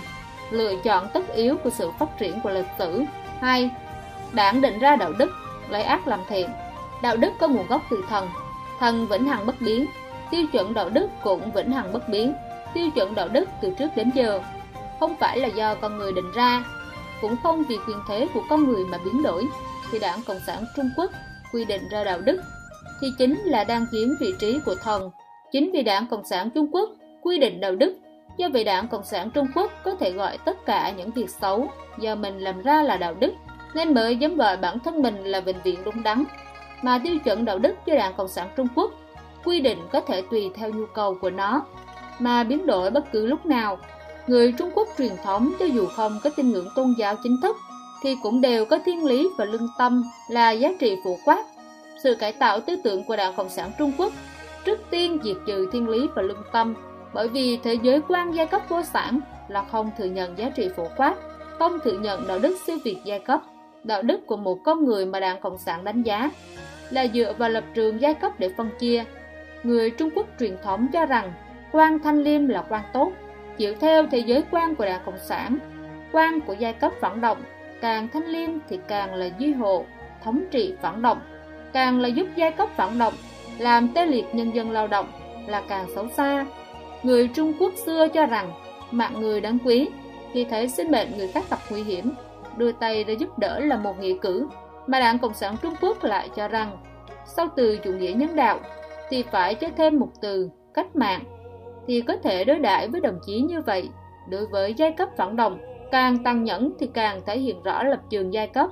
lựa 0.51 0.75
chọn 0.83 1.07
tất 1.13 1.35
yếu 1.35 1.57
của 1.57 1.69
sự 1.69 1.91
phát 1.99 2.19
triển 2.19 2.39
của 2.43 2.49
lịch 2.49 2.65
sử. 2.79 3.03
2. 3.41 3.69
Đảng 4.31 4.61
định 4.61 4.79
ra 4.79 4.95
đạo 4.95 5.13
đức, 5.13 5.29
lấy 5.69 5.83
ác 5.83 6.07
làm 6.07 6.19
thiện. 6.29 6.49
Đạo 7.03 7.17
đức 7.17 7.29
có 7.39 7.47
nguồn 7.47 7.67
gốc 7.67 7.81
từ 7.89 8.03
thần, 8.09 8.29
thần 8.83 9.07
vĩnh 9.07 9.25
hằng 9.25 9.45
bất 9.45 9.55
biến, 9.61 9.85
tiêu 10.31 10.45
chuẩn 10.51 10.73
đạo 10.73 10.89
đức 10.89 11.07
cũng 11.23 11.51
vĩnh 11.51 11.71
hằng 11.71 11.93
bất 11.93 12.09
biến, 12.09 12.33
tiêu 12.73 12.89
chuẩn 12.95 13.15
đạo 13.15 13.27
đức 13.27 13.49
từ 13.61 13.73
trước 13.79 13.87
đến 13.95 14.09
giờ, 14.15 14.41
không 14.99 15.15
phải 15.19 15.39
là 15.39 15.47
do 15.47 15.75
con 15.75 15.97
người 15.97 16.11
định 16.13 16.31
ra, 16.35 16.63
cũng 17.21 17.35
không 17.43 17.63
vì 17.69 17.77
quyền 17.87 17.97
thế 18.07 18.27
của 18.33 18.41
con 18.49 18.63
người 18.63 18.85
mà 18.85 18.97
biến 19.05 19.23
đổi, 19.23 19.47
thì 19.91 19.99
đảng 19.99 20.19
Cộng 20.27 20.39
sản 20.47 20.65
Trung 20.75 20.89
Quốc 20.97 21.11
quy 21.53 21.65
định 21.65 21.81
ra 21.91 22.03
đạo 22.03 22.21
đức, 22.21 22.41
thì 23.01 23.07
chính 23.17 23.39
là 23.39 23.63
đang 23.63 23.85
chiếm 23.91 24.09
vị 24.19 24.33
trí 24.39 24.59
của 24.65 24.75
thần. 24.75 25.09
Chính 25.51 25.71
vì 25.71 25.83
đảng 25.83 26.07
Cộng 26.07 26.25
sản 26.25 26.49
Trung 26.49 26.67
Quốc 26.71 26.89
quy 27.21 27.39
định 27.39 27.59
đạo 27.61 27.75
đức 27.75 27.95
Do 28.37 28.49
vậy 28.53 28.63
đảng 28.63 28.87
Cộng 28.87 29.03
sản 29.03 29.29
Trung 29.29 29.47
Quốc 29.55 29.71
có 29.83 29.95
thể 29.95 30.11
gọi 30.11 30.37
tất 30.45 30.65
cả 30.65 30.91
những 30.97 31.11
việc 31.11 31.29
xấu 31.29 31.67
do 31.99 32.15
mình 32.15 32.39
làm 32.39 32.61
ra 32.61 32.83
là 32.83 32.97
đạo 32.97 33.13
đức, 33.19 33.33
nên 33.75 33.93
mới 33.93 34.15
dám 34.15 34.35
gọi 34.35 34.57
bản 34.57 34.79
thân 34.79 35.01
mình 35.01 35.23
là 35.23 35.41
bệnh 35.41 35.61
viện 35.63 35.79
đúng 35.85 36.03
đắn. 36.03 36.23
Mà 36.83 36.99
tiêu 37.03 37.19
chuẩn 37.19 37.45
đạo 37.45 37.59
đức 37.59 37.75
cho 37.85 37.95
đảng 37.95 38.13
Cộng 38.17 38.27
sản 38.27 38.49
Trung 38.55 38.67
Quốc 38.75 38.91
quy 39.45 39.59
định 39.59 39.79
có 39.91 40.01
thể 40.01 40.21
tùy 40.31 40.51
theo 40.55 40.69
nhu 40.69 40.85
cầu 40.93 41.17
của 41.21 41.29
nó, 41.29 41.65
mà 42.19 42.43
biến 42.43 42.65
đổi 42.65 42.89
bất 42.89 43.11
cứ 43.11 43.25
lúc 43.25 43.45
nào. 43.45 43.77
Người 44.27 44.51
Trung 44.51 44.69
Quốc 44.75 44.87
truyền 44.97 45.11
thống 45.23 45.53
cho 45.59 45.65
dù 45.65 45.87
không 45.87 46.19
có 46.23 46.29
tin 46.35 46.51
ngưỡng 46.51 46.69
tôn 46.75 46.93
giáo 46.97 47.15
chính 47.23 47.41
thức, 47.41 47.57
thì 48.03 48.17
cũng 48.23 48.41
đều 48.41 48.65
có 48.65 48.79
thiên 48.85 49.05
lý 49.05 49.29
và 49.37 49.45
lương 49.45 49.67
tâm 49.77 50.03
là 50.29 50.51
giá 50.51 50.73
trị 50.79 50.97
phổ 51.03 51.17
quát. 51.25 51.45
Sự 52.03 52.15
cải 52.15 52.31
tạo 52.31 52.59
tư 52.59 52.75
tưởng 52.83 53.03
của 53.03 53.15
Đảng 53.15 53.35
Cộng 53.35 53.49
sản 53.49 53.71
Trung 53.79 53.91
Quốc 53.97 54.13
trước 54.65 54.79
tiên 54.89 55.19
diệt 55.23 55.37
trừ 55.47 55.69
thiên 55.71 55.89
lý 55.89 56.07
và 56.15 56.21
lương 56.21 56.43
tâm 56.51 56.73
bởi 57.13 57.27
vì 57.27 57.57
thế 57.57 57.73
giới 57.73 58.01
quan 58.07 58.31
giai 58.31 58.47
cấp 58.47 58.61
vô 58.69 58.81
sản 58.83 59.19
là 59.47 59.63
không 59.71 59.91
thừa 59.97 60.05
nhận 60.05 60.37
giá 60.37 60.49
trị 60.49 60.69
phổ 60.75 60.87
quát, 60.97 61.15
không 61.59 61.79
thừa 61.83 61.99
nhận 61.99 62.27
đạo 62.27 62.39
đức 62.39 62.57
siêu 62.65 62.77
việt 62.83 62.97
giai 63.05 63.19
cấp, 63.19 63.41
đạo 63.83 64.01
đức 64.01 64.27
của 64.27 64.37
một 64.37 64.59
con 64.63 64.85
người 64.85 65.05
mà 65.05 65.19
Đảng 65.19 65.41
Cộng 65.41 65.57
sản 65.57 65.83
đánh 65.83 66.01
giá 66.01 66.31
là 66.93 67.07
dựa 67.13 67.33
vào 67.37 67.49
lập 67.49 67.63
trường 67.73 68.01
giai 68.01 68.13
cấp 68.13 68.39
để 68.39 68.49
phân 68.57 68.69
chia. 68.79 69.03
Người 69.63 69.91
Trung 69.91 70.09
Quốc 70.15 70.27
truyền 70.39 70.57
thống 70.63 70.87
cho 70.93 71.05
rằng 71.05 71.33
quan 71.71 71.99
thanh 71.99 72.23
liêm 72.23 72.47
là 72.47 72.63
quan 72.69 72.83
tốt, 72.93 73.11
chịu 73.57 73.75
theo 73.79 74.07
thế 74.07 74.17
giới 74.17 74.43
quan 74.51 74.75
của 74.75 74.85
Đảng 74.85 75.01
Cộng 75.05 75.19
sản, 75.19 75.57
quan 76.11 76.41
của 76.41 76.53
giai 76.53 76.73
cấp 76.73 76.91
phản 77.01 77.21
động, 77.21 77.37
càng 77.81 78.07
thanh 78.13 78.25
liêm 78.25 78.49
thì 78.69 78.79
càng 78.87 79.15
là 79.15 79.29
duy 79.37 79.53
hộ, 79.53 79.85
thống 80.23 80.43
trị 80.51 80.73
phản 80.81 81.01
động, 81.01 81.19
càng 81.73 81.99
là 81.99 82.07
giúp 82.07 82.27
giai 82.35 82.51
cấp 82.51 82.69
phản 82.75 82.97
động, 82.97 83.13
làm 83.57 83.87
tê 83.93 84.05
liệt 84.05 84.25
nhân 84.33 84.55
dân 84.55 84.71
lao 84.71 84.87
động 84.87 85.07
là 85.47 85.61
càng 85.69 85.85
xấu 85.95 86.07
xa, 86.09 86.45
Người 87.03 87.27
Trung 87.27 87.53
Quốc 87.59 87.73
xưa 87.85 88.07
cho 88.07 88.25
rằng 88.25 88.51
mạng 88.91 89.21
người 89.21 89.41
đáng 89.41 89.57
quý, 89.65 89.87
khi 90.33 90.45
thấy 90.45 90.67
sinh 90.67 90.91
mệnh 90.91 91.17
người 91.17 91.27
khác 91.27 91.43
gặp 91.49 91.59
nguy 91.69 91.83
hiểm, 91.83 92.11
đưa 92.57 92.71
tay 92.71 93.03
ra 93.03 93.13
giúp 93.13 93.39
đỡ 93.39 93.59
là 93.59 93.77
một 93.77 93.99
nghĩa 93.99 94.13
cử, 94.21 94.47
mà 94.87 94.99
Đảng 94.99 95.19
Cộng 95.19 95.33
sản 95.33 95.55
Trung 95.61 95.73
Quốc 95.81 96.03
lại 96.03 96.29
cho 96.35 96.47
rằng 96.47 96.77
sau 97.25 97.47
từ 97.55 97.77
chủ 97.77 97.91
nghĩa 97.93 98.11
nhân 98.11 98.35
đạo 98.35 98.59
thì 99.09 99.23
phải 99.23 99.55
cho 99.55 99.67
thêm 99.77 99.99
một 99.99 100.09
từ 100.21 100.49
cách 100.73 100.95
mạng 100.95 101.23
thì 101.87 102.01
có 102.01 102.15
thể 102.23 102.43
đối 102.43 102.59
đãi 102.59 102.87
với 102.87 103.01
đồng 103.01 103.19
chí 103.25 103.41
như 103.41 103.61
vậy 103.61 103.89
đối 104.29 104.45
với 104.47 104.73
giai 104.73 104.91
cấp 104.91 105.09
phản 105.17 105.35
động 105.35 105.57
càng 105.91 106.23
tăng 106.23 106.43
nhẫn 106.43 106.71
thì 106.79 106.89
càng 106.93 107.21
thể 107.25 107.39
hiện 107.39 107.63
rõ 107.63 107.83
lập 107.83 107.99
trường 108.09 108.33
giai 108.33 108.47
cấp 108.47 108.69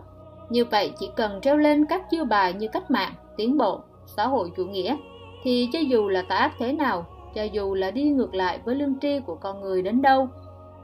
Như 0.50 0.66
vậy 0.66 0.92
chỉ 1.00 1.10
cần 1.16 1.42
treo 1.42 1.58
lên 1.58 1.86
các 1.86 2.10
chiêu 2.10 2.26
bài 2.26 2.54
như 2.54 2.68
cách 2.68 2.92
mạng, 2.92 3.14
tiến 3.38 3.58
bộ, 3.58 3.80
xã 4.18 4.28
hội 4.28 4.52
chủ 4.58 4.66
nghĩa, 4.66 4.98
thì 5.44 5.70
cho 5.74 5.80
dù 5.80 6.10
là 6.10 6.22
tà 6.22 6.36
ác 6.36 6.52
thế 6.60 6.74
nào, 6.74 7.06
cho 7.36 7.44
dù 7.44 7.74
là 7.74 7.92
đi 7.92 8.04
ngược 8.04 8.34
lại 8.34 8.60
với 8.66 8.76
lương 8.76 9.00
tri 9.00 9.20
của 9.20 9.36
con 9.36 9.62
người 9.62 9.82
đến 9.82 10.02
đâu, 10.02 10.28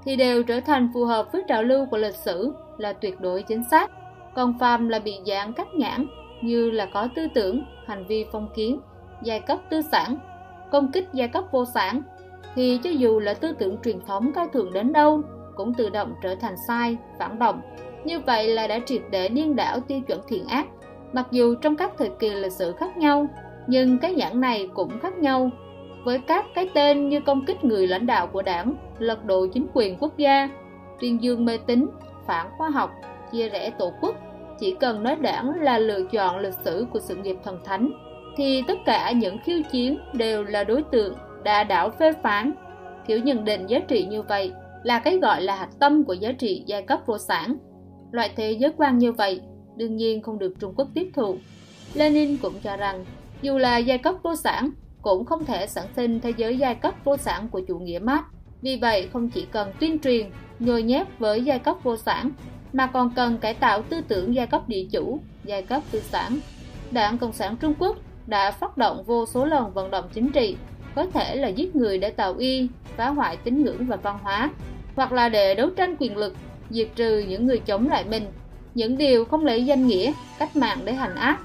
thì 0.05 0.15
đều 0.15 0.43
trở 0.43 0.59
thành 0.59 0.89
phù 0.93 1.05
hợp 1.05 1.31
với 1.31 1.43
trào 1.47 1.63
lưu 1.63 1.85
của 1.85 1.97
lịch 1.97 2.15
sử 2.15 2.53
là 2.77 2.93
tuyệt 2.93 3.19
đối 3.19 3.43
chính 3.43 3.63
xác. 3.71 3.91
Còn 4.37 4.53
phàm 4.59 4.89
là 4.89 4.99
bị 4.99 5.19
dạng 5.25 5.53
cách 5.53 5.73
nhãn 5.73 6.07
như 6.41 6.71
là 6.71 6.85
có 6.85 7.07
tư 7.15 7.27
tưởng, 7.33 7.63
hành 7.85 8.05
vi 8.07 8.25
phong 8.31 8.47
kiến, 8.55 8.79
giai 9.23 9.39
cấp 9.39 9.59
tư 9.69 9.81
sản, 9.81 10.17
công 10.71 10.91
kích 10.91 11.07
giai 11.13 11.27
cấp 11.27 11.43
vô 11.51 11.65
sản, 11.65 12.01
thì 12.55 12.79
cho 12.83 12.89
dù 12.89 13.19
là 13.19 13.33
tư 13.33 13.53
tưởng 13.59 13.77
truyền 13.83 14.01
thống 14.01 14.31
cao 14.35 14.47
thượng 14.53 14.73
đến 14.73 14.93
đâu 14.93 15.21
cũng 15.55 15.73
tự 15.73 15.89
động 15.89 16.13
trở 16.23 16.35
thành 16.35 16.55
sai, 16.67 16.97
phản 17.19 17.39
động. 17.39 17.61
Như 18.03 18.19
vậy 18.19 18.47
là 18.47 18.67
đã 18.67 18.79
triệt 18.85 19.01
để 19.11 19.29
điên 19.29 19.55
đảo 19.55 19.79
tiêu 19.79 20.01
chuẩn 20.01 20.21
thiện 20.27 20.47
ác. 20.47 20.67
Mặc 21.13 21.27
dù 21.31 21.55
trong 21.55 21.75
các 21.75 21.91
thời 21.97 22.09
kỳ 22.19 22.29
lịch 22.29 22.51
sử 22.51 22.71
khác 22.71 22.97
nhau, 22.97 23.27
nhưng 23.67 23.97
cái 23.97 24.13
nhãn 24.13 24.41
này 24.41 24.69
cũng 24.73 24.99
khác 24.99 25.17
nhau. 25.17 25.49
Với 26.05 26.19
các 26.19 26.45
cái 26.55 26.69
tên 26.73 27.09
như 27.09 27.19
công 27.19 27.45
kích 27.45 27.63
người 27.63 27.87
lãnh 27.87 28.05
đạo 28.05 28.27
của 28.27 28.41
đảng, 28.41 28.73
lật 28.99 29.25
đổ 29.25 29.47
chính 29.53 29.67
quyền 29.73 29.97
quốc 29.99 30.17
gia, 30.17 30.49
tuyên 30.99 31.21
dương 31.21 31.45
mê 31.45 31.57
tín, 31.57 31.87
phản 32.27 32.47
khoa 32.57 32.69
học, 32.69 32.91
chia 33.31 33.49
rẽ 33.49 33.69
tổ 33.69 33.93
quốc, 34.01 34.15
chỉ 34.59 34.75
cần 34.79 35.03
nói 35.03 35.15
đảng 35.15 35.61
là 35.61 35.79
lựa 35.79 36.03
chọn 36.11 36.39
lịch 36.39 36.53
sử 36.65 36.87
của 36.93 36.99
sự 36.99 37.15
nghiệp 37.15 37.35
thần 37.43 37.59
thánh, 37.65 37.91
thì 38.37 38.63
tất 38.67 38.77
cả 38.85 39.11
những 39.11 39.37
khiêu 39.43 39.61
chiến 39.71 39.97
đều 40.13 40.43
là 40.43 40.63
đối 40.63 40.83
tượng 40.83 41.15
đã 41.43 41.63
đảo 41.63 41.89
phê 41.89 42.13
phán. 42.23 42.51
Kiểu 43.07 43.19
nhận 43.19 43.45
định 43.45 43.67
giá 43.67 43.79
trị 43.79 44.05
như 44.05 44.21
vậy 44.21 44.51
là 44.83 44.99
cái 44.99 45.17
gọi 45.19 45.41
là 45.41 45.55
hạch 45.55 45.79
tâm 45.79 46.03
của 46.03 46.13
giá 46.13 46.31
trị 46.31 46.63
giai 46.65 46.81
cấp 46.81 46.99
vô 47.05 47.17
sản. 47.17 47.55
Loại 48.11 48.31
thế 48.35 48.51
giới 48.51 48.71
quan 48.77 48.97
như 48.97 49.11
vậy 49.11 49.41
đương 49.75 49.95
nhiên 49.95 50.21
không 50.21 50.39
được 50.39 50.53
Trung 50.59 50.73
Quốc 50.75 50.87
tiếp 50.93 51.09
thụ. 51.13 51.37
Lenin 51.93 52.37
cũng 52.37 52.53
cho 52.63 52.77
rằng 52.77 53.05
dù 53.41 53.57
là 53.57 53.77
giai 53.77 53.97
cấp 53.97 54.15
vô 54.23 54.35
sản 54.35 54.69
cũng 55.01 55.25
không 55.25 55.45
thể 55.45 55.67
sản 55.67 55.85
sinh 55.95 56.19
thế 56.19 56.33
giới 56.37 56.57
giai 56.57 56.75
cấp 56.75 56.93
vô 57.03 57.17
sản 57.17 57.47
của 57.49 57.61
chủ 57.67 57.79
nghĩa 57.79 57.99
mát 57.99 58.23
Vì 58.61 58.77
vậy 58.77 59.09
không 59.13 59.29
chỉ 59.29 59.45
cần 59.51 59.71
tuyên 59.79 59.99
truyền, 59.99 60.29
nhồi 60.59 60.83
nhét 60.83 61.07
với 61.19 61.43
giai 61.43 61.59
cấp 61.59 61.75
vô 61.83 61.97
sản 61.97 62.31
mà 62.77 62.87
còn 62.87 63.09
cần 63.09 63.37
cải 63.37 63.53
tạo 63.53 63.81
tư 63.81 64.01
tưởng 64.07 64.35
giai 64.35 64.47
cấp 64.47 64.69
địa 64.69 64.85
chủ, 64.91 65.19
giai 65.43 65.61
cấp 65.61 65.81
tư 65.91 66.01
sản. 66.01 66.39
Đảng 66.91 67.17
Cộng 67.17 67.33
sản 67.33 67.57
Trung 67.57 67.73
Quốc 67.79 67.97
đã 68.27 68.51
phát 68.51 68.77
động 68.77 69.03
vô 69.03 69.25
số 69.25 69.45
lần 69.45 69.73
vận 69.73 69.91
động 69.91 70.09
chính 70.13 70.31
trị, 70.31 70.55
có 70.95 71.05
thể 71.13 71.35
là 71.35 71.47
giết 71.47 71.75
người 71.75 71.97
để 71.97 72.09
tạo 72.09 72.35
y, 72.37 72.67
phá 72.97 73.07
hoại 73.07 73.37
tín 73.37 73.63
ngưỡng 73.63 73.85
và 73.85 73.95
văn 73.95 74.17
hóa, 74.23 74.49
hoặc 74.95 75.11
là 75.11 75.29
để 75.29 75.55
đấu 75.55 75.69
tranh 75.69 75.95
quyền 75.99 76.17
lực, 76.17 76.35
diệt 76.69 76.87
trừ 76.95 77.25
những 77.27 77.45
người 77.45 77.59
chống 77.59 77.89
lại 77.89 78.05
mình. 78.09 78.25
Những 78.75 78.97
điều 78.97 79.25
không 79.25 79.45
lấy 79.45 79.65
danh 79.65 79.87
nghĩa, 79.87 80.11
cách 80.39 80.55
mạng 80.55 80.79
để 80.83 80.93
hành 80.93 81.15
ác, 81.15 81.39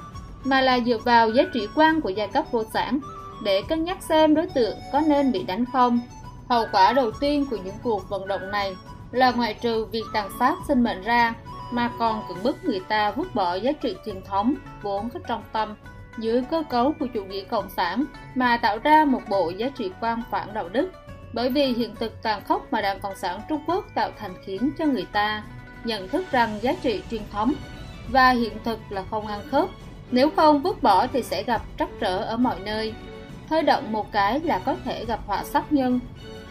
mà 0.45 0.61
là 0.61 0.81
dựa 0.81 0.99
vào 0.99 1.31
giá 1.31 1.43
trị 1.55 1.61
quan 1.75 2.01
của 2.01 2.11
giai 2.11 2.29
cấp 2.29 2.45
vô 2.51 2.65
sản 2.75 2.99
để 3.45 3.63
cân 3.69 3.85
nhắc 3.85 4.03
xem 4.03 4.35
đối 4.35 4.47
tượng 4.47 4.77
có 4.93 5.01
nên 5.01 5.33
bị 5.33 5.43
đánh 5.43 5.65
không. 5.73 6.01
Hậu 6.49 6.67
quả 6.73 6.93
đầu 6.93 7.11
tiên 7.21 7.47
của 7.51 7.57
những 7.65 7.77
cuộc 7.83 8.09
vận 8.09 8.29
động 8.29 8.51
này 8.51 8.75
là 9.13 9.31
ngoại 9.31 9.55
trừ 9.55 9.85
việc 9.85 10.05
tàn 10.13 10.31
sát 10.39 10.55
sinh 10.69 10.83
mệnh 10.83 11.03
ra, 11.03 11.35
mà 11.71 11.91
còn 11.99 12.23
cưỡng 12.29 12.43
bức 12.43 12.65
người 12.65 12.81
ta 12.89 13.11
vứt 13.11 13.35
bỏ 13.35 13.55
giá 13.55 13.73
trị 13.73 13.97
truyền 14.07 14.23
thống 14.23 14.55
vốn 14.83 15.11
có 15.11 15.21
trong 15.29 15.43
tâm 15.53 15.75
dưới 16.19 16.43
cơ 16.51 16.63
cấu 16.71 16.95
của 17.01 17.07
chủ 17.15 17.25
nghĩa 17.25 17.45
cộng 17.45 17.71
sản 17.71 18.05
mà 18.35 18.57
tạo 18.57 18.79
ra 18.79 19.05
một 19.05 19.23
bộ 19.29 19.51
giá 19.51 19.69
trị 19.69 19.91
quan 20.01 20.23
phản 20.31 20.55
đạo 20.55 20.69
đức. 20.69 20.91
Bởi 21.33 21.51
vì 21.51 21.67
hiện 21.67 21.95
thực 22.01 22.23
tàn 22.23 22.45
khốc 22.45 22.73
mà 22.73 22.81
Đảng 22.81 23.01
Cộng 23.01 23.17
sản 23.17 23.41
Trung 23.49 23.65
Quốc 23.67 23.85
tạo 23.95 24.11
thành 24.19 24.35
khiến 24.45 24.71
cho 24.79 24.85
người 24.85 25.07
ta 25.13 25.43
nhận 25.85 26.09
thức 26.09 26.25
rằng 26.31 26.59
giá 26.63 26.75
trị 26.83 27.03
truyền 27.11 27.23
thống 27.33 27.53
và 28.09 28.31
hiện 28.31 28.53
thực 28.65 28.79
là 28.91 29.05
không 29.11 29.27
ăn 29.27 29.41
khớp. 29.51 29.69
Nếu 30.11 30.31
không 30.37 30.63
vứt 30.63 30.83
bỏ 30.83 31.07
thì 31.07 31.23
sẽ 31.23 31.43
gặp 31.43 31.63
trắc 31.79 31.89
trở 32.01 32.19
ở 32.19 32.37
mọi 32.37 32.57
nơi. 32.61 32.95
Hơi 33.51 33.63
động 33.63 33.93
một 33.93 34.13
cái 34.13 34.41
là 34.41 34.59
có 34.59 34.77
thể 34.85 35.05
gặp 35.05 35.21
họa 35.27 35.45
sát 35.45 35.73
nhân. 35.73 36.01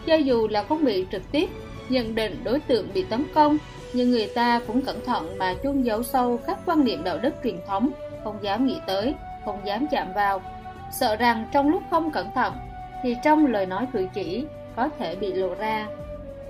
Cho 0.06 0.14
dù 0.14 0.48
là 0.48 0.62
không 0.62 0.84
bị 0.84 1.06
trực 1.12 1.32
tiếp 1.32 1.50
nhận 1.88 2.14
định 2.14 2.44
đối 2.44 2.60
tượng 2.60 2.88
bị 2.94 3.04
tấn 3.10 3.24
công, 3.34 3.58
nhưng 3.92 4.10
người 4.10 4.26
ta 4.34 4.60
cũng 4.66 4.82
cẩn 4.82 5.04
thận 5.04 5.38
mà 5.38 5.54
chôn 5.62 5.82
giấu 5.82 6.02
sâu 6.02 6.40
các 6.46 6.58
quan 6.66 6.84
niệm 6.84 7.04
đạo 7.04 7.18
đức 7.18 7.34
truyền 7.44 7.60
thống, 7.66 7.90
không 8.24 8.38
dám 8.42 8.66
nghĩ 8.66 8.80
tới, 8.86 9.14
không 9.44 9.60
dám 9.64 9.86
chạm 9.90 10.12
vào, 10.12 10.42
sợ 10.90 11.16
rằng 11.16 11.46
trong 11.52 11.68
lúc 11.68 11.82
không 11.90 12.10
cẩn 12.10 12.30
thận 12.34 12.52
thì 13.02 13.16
trong 13.24 13.46
lời 13.46 13.66
nói 13.66 13.86
cử 13.92 14.06
chỉ 14.14 14.46
có 14.76 14.88
thể 14.98 15.16
bị 15.16 15.32
lộ 15.32 15.54
ra. 15.54 15.86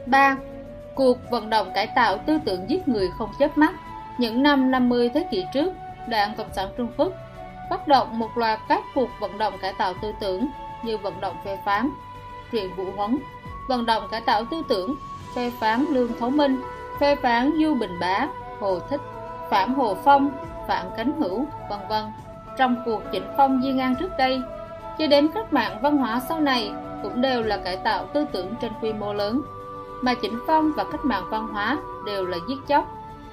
3. 0.06 0.36
Cuộc 0.94 1.18
vận 1.30 1.50
động 1.50 1.72
cải 1.74 1.86
tạo 1.86 2.18
tư 2.18 2.38
tưởng 2.44 2.70
giết 2.70 2.88
người 2.88 3.08
không 3.18 3.30
chớp 3.38 3.58
mắt 3.58 3.74
Những 4.18 4.42
năm 4.42 4.70
50 4.70 5.10
thế 5.14 5.26
kỷ 5.30 5.44
trước, 5.54 5.72
Đảng 6.08 6.34
Cộng 6.34 6.52
sản 6.52 6.68
Trung 6.76 6.88
Quốc 6.96 7.12
phát 7.70 7.88
động 7.88 8.18
một 8.18 8.38
loạt 8.38 8.60
các 8.68 8.84
cuộc 8.94 9.08
vận 9.20 9.38
động 9.38 9.54
cải 9.62 9.72
tạo 9.78 9.94
tư 10.02 10.12
tưởng 10.20 10.48
như 10.84 10.98
vận 10.98 11.20
động 11.20 11.36
phê 11.44 11.58
phán, 11.64 11.90
truyền 12.52 12.74
vũ 12.76 12.84
huấn, 12.96 13.18
vận 13.68 13.86
động 13.86 14.08
cải 14.10 14.20
tạo 14.20 14.44
tư 14.50 14.62
tưởng 14.68 14.94
phê 15.34 15.52
phán 15.60 15.84
Lương 15.90 16.18
Thấu 16.18 16.30
Minh, 16.30 16.62
phê 17.00 17.16
phán 17.16 17.52
Du 17.60 17.74
Bình 17.74 17.98
Bá, 18.00 18.26
Hồ 18.60 18.78
Thích, 18.90 19.00
Phạm 19.50 19.74
Hồ 19.74 19.96
Phong, 20.04 20.30
Phạm 20.68 20.86
Cánh 20.96 21.12
Hữu, 21.20 21.46
vân 21.70 21.78
vân. 21.88 22.04
Trong 22.58 22.82
cuộc 22.84 23.02
chỉnh 23.12 23.26
phong 23.36 23.60
diên 23.62 23.76
ngang 23.76 23.94
trước 23.96 24.10
đây, 24.18 24.42
cho 24.98 25.06
đến 25.06 25.28
cách 25.34 25.52
mạng 25.52 25.78
văn 25.82 25.96
hóa 25.96 26.20
sau 26.28 26.40
này 26.40 26.72
cũng 27.02 27.20
đều 27.20 27.42
là 27.42 27.56
cải 27.56 27.76
tạo 27.76 28.06
tư 28.06 28.26
tưởng 28.32 28.54
trên 28.60 28.72
quy 28.80 28.92
mô 28.92 29.12
lớn, 29.12 29.42
mà 30.02 30.14
chỉnh 30.14 30.38
phong 30.46 30.72
và 30.76 30.84
cách 30.84 31.04
mạng 31.04 31.24
văn 31.30 31.48
hóa 31.48 31.78
đều 32.06 32.26
là 32.26 32.38
giết 32.48 32.58
chóc. 32.68 32.86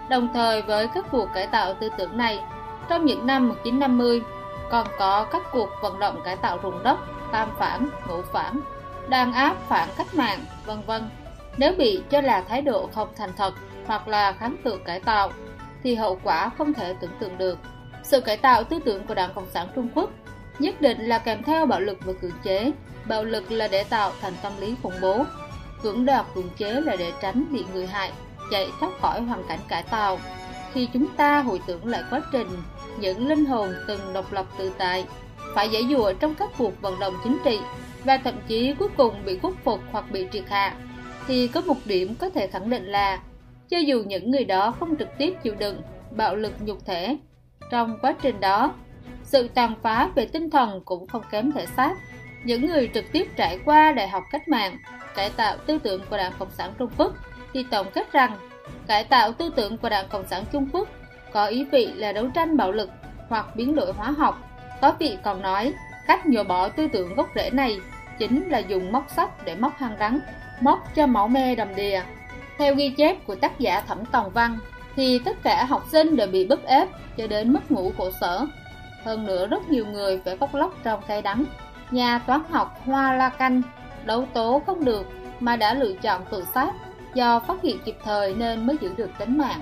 Đồng 0.10 0.28
thời 0.34 0.62
với 0.62 0.88
các 0.88 1.06
cuộc 1.12 1.30
cải 1.34 1.48
tạo 1.48 1.74
tư 1.74 1.90
tưởng 1.98 2.18
này, 2.18 2.44
trong 2.90 3.06
những 3.06 3.28
năm 3.28 3.48
1950 3.48 4.22
còn 4.70 4.88
có 5.00 5.26
các 5.32 5.42
cuộc 5.52 5.70
vận 5.82 6.00
động 6.00 6.22
cải 6.24 6.36
tạo 6.36 6.58
rùng 6.64 6.84
đất, 6.84 7.00
tam 7.32 7.50
phản, 7.60 7.90
ngũ 8.08 8.22
phản, 8.22 8.60
đàn 9.08 9.34
áp 9.34 9.56
phản 9.68 9.90
cách 9.98 10.16
mạng, 10.16 10.40
vân 10.66 10.82
vân. 10.88 11.10
Nếu 11.60 11.74
bị 11.78 12.02
cho 12.10 12.22
là 12.22 12.42
thái 12.42 12.62
độ 12.62 12.90
không 12.94 13.08
thành 13.16 13.30
thật 13.38 13.54
hoặc 13.86 14.08
là 14.08 14.32
kháng 14.32 14.56
cự 14.64 14.78
cải 14.86 15.00
tạo, 15.00 15.32
thì 15.84 15.96
hậu 15.96 16.20
quả 16.24 16.50
không 16.58 16.74
thể 16.74 16.96
tưởng 17.00 17.12
tượng 17.20 17.38
được. 17.38 17.60
Sự 18.04 18.22
cải 18.22 18.38
tạo 18.38 18.64
tư 18.64 18.80
tưởng 18.86 19.06
của 19.08 19.14
Đảng 19.14 19.34
Cộng 19.36 19.50
sản 19.54 19.68
Trung 19.76 19.88
Quốc 19.96 20.10
nhất 20.60 20.82
định 20.82 21.02
là 21.02 21.18
kèm 21.18 21.44
theo 21.44 21.66
bạo 21.66 21.80
lực 21.80 21.98
và 22.06 22.14
cưỡng 22.22 22.32
chế. 22.44 22.72
Bạo 23.06 23.24
lực 23.24 23.52
là 23.52 23.68
để 23.68 23.84
tạo 23.84 24.12
thành 24.22 24.34
tâm 24.42 24.54
lý 24.60 24.76
khủng 24.84 24.94
bố, 25.02 25.26
cưỡng 25.82 26.06
đoạt 26.06 26.26
cưỡng 26.36 26.50
chế 26.58 26.72
là 26.72 26.96
để 26.96 27.12
tránh 27.22 27.46
bị 27.52 27.66
người 27.74 27.88
hại, 27.88 28.12
chạy 28.52 28.68
thoát 28.80 28.92
khỏi 29.02 29.22
hoàn 29.22 29.44
cảnh 29.48 29.60
cải 29.68 29.84
tạo. 29.84 30.20
Khi 30.74 30.90
chúng 30.94 31.08
ta 31.18 31.42
hồi 31.42 31.62
tưởng 31.66 31.86
lại 31.88 32.04
quá 32.10 32.22
trình 32.32 32.48
những 33.00 33.28
linh 33.28 33.46
hồn 33.46 33.74
từng 33.88 34.14
độc 34.14 34.34
lập 34.34 34.46
tự 34.58 34.72
tại, 34.78 35.06
phải 35.56 35.70
giải 35.70 35.88
dụa 35.90 36.14
trong 36.14 36.36
các 36.36 36.50
cuộc 36.58 36.82
vận 36.82 37.00
động 37.00 37.14
chính 37.24 37.38
trị 37.44 37.60
và 38.04 38.18
thậm 38.18 38.36
chí 38.48 38.74
cuối 38.80 38.90
cùng 38.98 39.26
bị 39.26 39.40
khuất 39.40 39.54
phục 39.64 39.80
hoặc 39.92 40.12
bị 40.12 40.28
triệt 40.32 40.44
hạ 40.50 40.76
thì 41.30 41.48
có 41.48 41.62
một 41.62 41.76
điểm 41.86 42.16
có 42.20 42.30
thể 42.30 42.48
khẳng 42.48 42.70
định 42.70 42.86
là, 42.86 43.20
cho 43.70 43.78
dù 43.78 44.04
những 44.08 44.32
người 44.32 44.44
đó 44.44 44.72
không 44.80 44.96
trực 44.96 45.18
tiếp 45.18 45.34
chịu 45.44 45.56
đựng 45.60 45.82
bạo 46.12 46.36
lực 46.36 46.54
nhục 46.62 46.86
thể, 46.86 47.18
trong 47.72 47.98
quá 48.02 48.16
trình 48.22 48.40
đó, 48.40 48.74
sự 49.24 49.48
tàn 49.48 49.74
phá 49.82 50.10
về 50.16 50.26
tinh 50.26 50.50
thần 50.50 50.82
cũng 50.86 51.08
không 51.08 51.22
kém 51.32 51.52
thể 51.52 51.66
xác. 51.66 51.96
Những 52.44 52.66
người 52.66 52.90
trực 52.94 53.06
tiếp 53.12 53.28
trải 53.36 53.60
qua 53.66 53.92
đại 53.92 54.08
học 54.08 54.24
cách 54.32 54.48
mạng, 54.48 54.78
cải 55.16 55.30
tạo 55.30 55.58
tư 55.58 55.80
tưởng 55.84 56.02
của 56.10 56.18
đảng 56.18 56.34
cộng 56.40 56.52
sản 56.52 56.74
trung 56.80 56.90
quốc 56.98 57.14
thì 57.54 57.66
tổng 57.72 57.88
kết 57.94 58.12
rằng, 58.12 58.34
cải 58.88 59.04
tạo 59.04 59.32
tư 59.32 59.52
tưởng 59.56 59.78
của 59.78 59.90
đảng 59.90 60.08
cộng 60.10 60.28
sản 60.28 60.44
trung 60.52 60.68
quốc 60.74 60.88
có 61.34 61.46
ý 61.46 61.66
vị 61.72 61.86
là 61.96 62.14
đấu 62.14 62.30
tranh 62.36 62.58
bạo 62.58 62.72
lực 62.72 62.90
hoặc 63.30 63.56
biến 63.56 63.76
đổi 63.76 63.94
hóa 63.94 64.12
học. 64.12 64.40
Có 64.82 64.96
vị 65.00 65.18
còn 65.24 65.42
nói, 65.42 65.74
cách 66.08 66.26
nhổ 66.26 66.44
bỏ 66.44 66.70
tư 66.70 66.88
tưởng 66.94 67.16
gốc 67.16 67.30
rễ 67.36 67.50
này 67.50 67.80
chính 68.20 68.50
là 68.50 68.60
dùng 68.60 68.92
móc 68.92 69.06
sắt 69.16 69.46
để 69.46 69.56
móc 69.56 69.78
hang 69.78 69.96
rắn 70.00 70.20
móc 70.62 70.96
cho 70.96 71.08
máu 71.08 71.28
me 71.28 71.56
đầm 71.56 71.76
đìa. 71.76 72.02
Theo 72.58 72.76
ghi 72.76 72.90
chép 72.90 73.28
của 73.28 73.36
tác 73.36 73.60
giả 73.60 73.82
Thẩm 73.82 74.06
Tòng 74.06 74.30
Văn, 74.30 74.58
thì 74.96 75.20
tất 75.26 75.44
cả 75.44 75.66
học 75.66 75.86
sinh 75.92 76.16
đều 76.16 76.28
bị 76.28 76.46
bức 76.46 76.64
ép 76.64 76.88
cho 77.18 77.28
đến 77.28 77.54
mất 77.54 77.72
ngủ 77.72 77.92
khổ 77.98 78.12
sở. 78.22 78.46
Hơn 79.06 79.26
nữa 79.26 79.48
rất 79.48 79.70
nhiều 79.70 79.86
người 79.86 80.22
phải 80.26 80.38
khóc 80.38 80.56
lóc 80.56 80.74
trong 80.84 81.02
cay 81.08 81.22
đắng. 81.22 81.46
Nhà 81.92 82.20
toán 82.20 82.42
học 82.50 82.82
Hoa 82.86 83.14
La 83.14 83.30
Canh 83.30 83.62
đấu 84.06 84.26
tố 84.34 84.62
không 84.66 84.86
được 84.86 85.08
mà 85.40 85.56
đã 85.56 85.74
lựa 85.74 85.94
chọn 86.02 86.22
tự 86.32 86.46
sát 86.54 86.72
do 87.14 87.40
phát 87.40 87.62
hiện 87.64 87.80
kịp 87.86 87.98
thời 88.04 88.34
nên 88.34 88.68
mới 88.68 88.78
giữ 88.82 88.94
được 88.98 89.12
tính 89.20 89.38
mạng. 89.38 89.62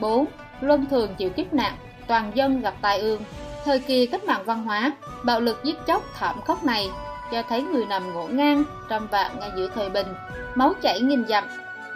4. 0.00 0.24
Luân 0.60 0.86
thường 0.86 1.14
chịu 1.14 1.30
kiếp 1.30 1.52
nạn, 1.52 1.76
toàn 2.06 2.32
dân 2.34 2.60
gặp 2.60 2.74
tai 2.80 2.98
ương. 2.98 3.22
Thời 3.64 3.78
kỳ 3.78 4.06
cách 4.06 4.24
mạng 4.24 4.42
văn 4.44 4.64
hóa, 4.64 4.92
bạo 5.24 5.40
lực 5.40 5.64
giết 5.64 5.76
chóc 5.86 6.02
thảm 6.14 6.40
khốc 6.44 6.64
này 6.64 6.90
cho 7.32 7.42
thấy 7.48 7.62
người 7.62 7.86
nằm 7.86 8.14
ngổn 8.14 8.36
ngang 8.36 8.64
trăm 8.88 9.06
vạn 9.06 9.30
ngay 9.40 9.50
giữa 9.56 9.68
thời 9.74 9.90
bình 9.90 10.06
máu 10.54 10.72
chảy 10.82 11.00
nghìn 11.00 11.26
dặm. 11.28 11.44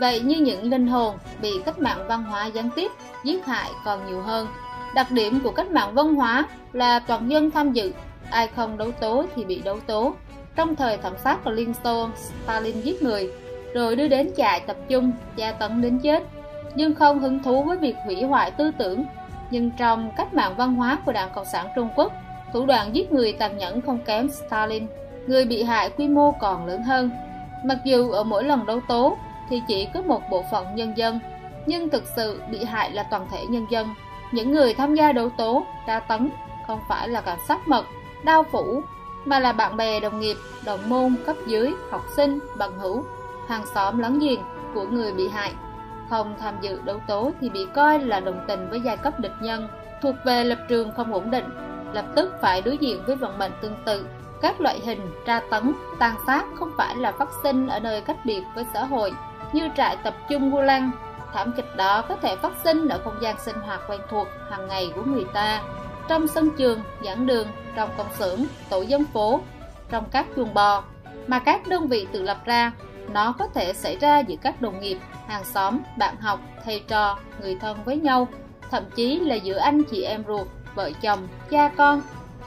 Vậy 0.01 0.21
như 0.21 0.37
những 0.37 0.71
linh 0.71 0.87
hồn 0.87 1.17
bị 1.43 1.51
cách 1.65 1.79
mạng 1.79 2.05
văn 2.09 2.25
hóa 2.25 2.47
gián 2.47 2.71
tiếp 2.77 2.91
giết 3.25 3.47
hại 3.47 3.71
còn 3.85 4.07
nhiều 4.07 4.21
hơn. 4.21 4.47
Đặc 4.95 5.11
điểm 5.11 5.41
của 5.45 5.51
cách 5.51 5.71
mạng 5.71 5.95
văn 5.95 6.15
hóa 6.15 6.45
là 6.73 6.99
toàn 6.99 7.31
dân 7.31 7.51
tham 7.51 7.73
dự 7.73 7.93
ai 8.31 8.49
không 8.57 8.79
đấu 8.79 8.91
tố 8.91 9.25
thì 9.37 9.45
bị 9.45 9.63
đấu 9.65 9.81
tố. 9.87 10.15
Trong 10.57 10.77
thời 10.77 10.97
thẩm 10.97 11.13
sát 11.25 11.45
của 11.45 11.51
liên 11.51 11.75
xô 11.85 12.09
stalin 12.17 12.81
giết 12.81 13.03
người 13.03 13.31
rồi 13.75 13.97
đưa 13.97 14.09
đến 14.09 14.31
trại 14.37 14.61
tập 14.61 14.77
trung 14.89 15.13
tra 15.37 15.53
tấn 15.53 15.83
đến 15.83 15.99
chết. 15.99 16.23
Nhưng 16.75 16.95
không 16.95 17.19
hứng 17.19 17.43
thú 17.43 17.63
với 17.63 17.77
việc 17.77 17.95
hủy 18.05 18.23
hoại 18.23 18.51
tư 18.51 18.71
tưởng. 18.79 19.05
Nhưng 19.51 19.71
trong 19.71 20.11
cách 20.17 20.35
mạng 20.35 20.55
văn 20.57 20.75
hóa 20.75 20.99
của 21.05 21.13
Đảng 21.13 21.31
Cộng 21.35 21.45
sản 21.45 21.67
Trung 21.77 21.89
Quốc, 21.97 22.13
thủ 22.53 22.67
đoạn 22.67 22.95
giết 22.95 23.13
người 23.13 23.33
tàn 23.33 23.59
nhẫn 23.59 23.81
không 23.81 23.99
kém 23.99 24.29
Stalin, 24.31 24.87
người 25.27 25.45
bị 25.45 25.63
hại 25.63 25.91
quy 25.91 26.09
mô 26.09 26.33
còn 26.41 26.67
lớn 26.67 26.83
hơn. 26.83 27.11
Mặc 27.65 27.79
dù 27.85 28.11
ở 28.11 28.25
mỗi 28.25 28.45
lần 28.45 28.67
đấu 28.67 28.81
tố 28.89 29.17
thì 29.49 29.63
chỉ 29.69 29.89
có 29.95 30.03
một 30.03 30.23
bộ 30.31 30.45
phận 30.51 30.75
nhân 30.75 30.93
dân, 30.97 31.21
nhưng 31.67 31.91
thực 31.91 32.05
sự 32.17 32.43
bị 32.51 32.65
hại 32.65 32.91
là 32.91 33.03
toàn 33.03 33.27
thể 33.33 33.47
nhân 33.47 33.67
dân. 33.71 33.89
Những 34.33 34.53
người 34.53 34.75
tham 34.75 34.95
gia 34.95 35.13
đấu 35.13 35.31
tố, 35.39 35.65
tra 35.87 36.01
tấn 36.01 36.31
không 36.67 36.81
phải 36.89 37.09
là 37.09 37.21
cảnh 37.21 37.39
sát 37.49 37.69
mật, 37.69 37.85
đao 38.25 38.43
phủ, 38.53 38.83
mà 39.25 39.41
là 39.41 39.53
bạn 39.53 39.77
bè 39.77 40.01
đồng 40.01 40.21
nghiệp, 40.21 40.37
đồng 40.65 40.89
môn, 40.89 41.15
cấp 41.27 41.37
dưới, 41.47 41.73
học 41.91 42.03
sinh, 42.17 42.39
bằng 42.59 42.79
hữu, 42.79 43.05
hàng 43.49 43.67
xóm 43.75 43.99
láng 43.99 44.19
giềng 44.19 44.41
của 44.75 44.85
người 44.85 45.13
bị 45.13 45.29
hại. 45.29 45.53
Không 46.11 46.35
tham 46.41 46.55
dự 46.61 46.81
đấu 46.85 47.01
tố 47.07 47.31
thì 47.41 47.49
bị 47.49 47.67
coi 47.75 47.99
là 47.99 48.21
đồng 48.21 48.45
tình 48.49 48.71
với 48.71 48.81
giai 48.81 48.97
cấp 48.97 49.21
địch 49.21 49.35
nhân, 49.41 49.69
thuộc 50.03 50.15
về 50.25 50.45
lập 50.45 50.59
trường 50.69 50.93
không 50.97 51.13
ổn 51.13 51.31
định, 51.31 51.45
lập 51.93 52.05
tức 52.17 52.35
phải 52.41 52.63
đối 52.63 52.77
diện 52.77 53.03
với 53.07 53.17
vận 53.17 53.39
mệnh 53.39 53.53
tương 53.63 53.77
tự. 53.85 54.07
Các 54.43 54.61
loại 54.61 54.81
hình 54.81 55.13
tra 55.27 55.41
tấn, 55.51 55.73
tàn 55.99 56.15
sát 56.27 56.45
không 56.59 56.73
phải 56.77 56.97
là 56.97 57.13
phát 57.13 57.29
sinh 57.43 57.67
ở 57.67 57.81
nơi 57.81 58.01
cách 58.01 58.17
biệt 58.25 58.43
với 58.55 58.65
xã 58.73 58.85
hội, 58.85 59.13
như 59.53 59.69
trại 59.77 59.97
tập 59.97 60.15
trung 60.29 60.51
Gulag. 60.51 60.91
Thảm 61.33 61.53
kịch 61.57 61.77
đó 61.77 62.03
có 62.09 62.17
thể 62.17 62.37
phát 62.37 62.53
sinh 62.65 62.89
ở 62.89 63.01
không 63.05 63.19
gian 63.23 63.37
sinh 63.39 63.57
hoạt 63.57 63.81
quen 63.89 64.01
thuộc 64.11 64.29
hàng 64.51 64.69
ngày 64.69 64.93
của 64.95 65.03
người 65.03 65.25
ta, 65.33 65.63
trong 66.09 66.29
sân 66.29 66.51
trường, 66.57 66.81
giảng 67.05 67.27
đường, 67.27 67.49
trong 67.77 67.91
công 67.97 68.15
xưởng, 68.19 68.41
tổ 68.71 68.83
dân 68.83 69.05
phố, 69.05 69.41
trong 69.91 70.05
các 70.11 70.27
chuồng 70.37 70.55
bò, 70.55 70.83
mà 71.27 71.39
các 71.39 71.67
đơn 71.67 71.89
vị 71.89 72.07
tự 72.13 72.23
lập 72.23 72.39
ra. 72.45 72.73
Nó 73.13 73.35
có 73.39 73.47
thể 73.55 73.73
xảy 73.73 73.97
ra 73.97 74.19
giữa 74.19 74.37
các 74.43 74.63
đồng 74.63 74.81
nghiệp, 74.81 74.99
hàng 75.29 75.45
xóm, 75.45 75.79
bạn 75.99 76.17
học, 76.17 76.41
thầy 76.65 76.85
trò, 76.89 77.19
người 77.41 77.57
thân 77.61 77.79
với 77.85 77.97
nhau, 77.97 78.29
thậm 78.71 78.85
chí 78.95 79.19
là 79.19 79.35
giữa 79.35 79.59
anh 79.59 79.83
chị 79.83 80.03
em 80.03 80.25
ruột, 80.27 80.47
vợ 80.75 80.91
chồng, 81.03 81.29
cha 81.51 81.71
con, 81.77 82.03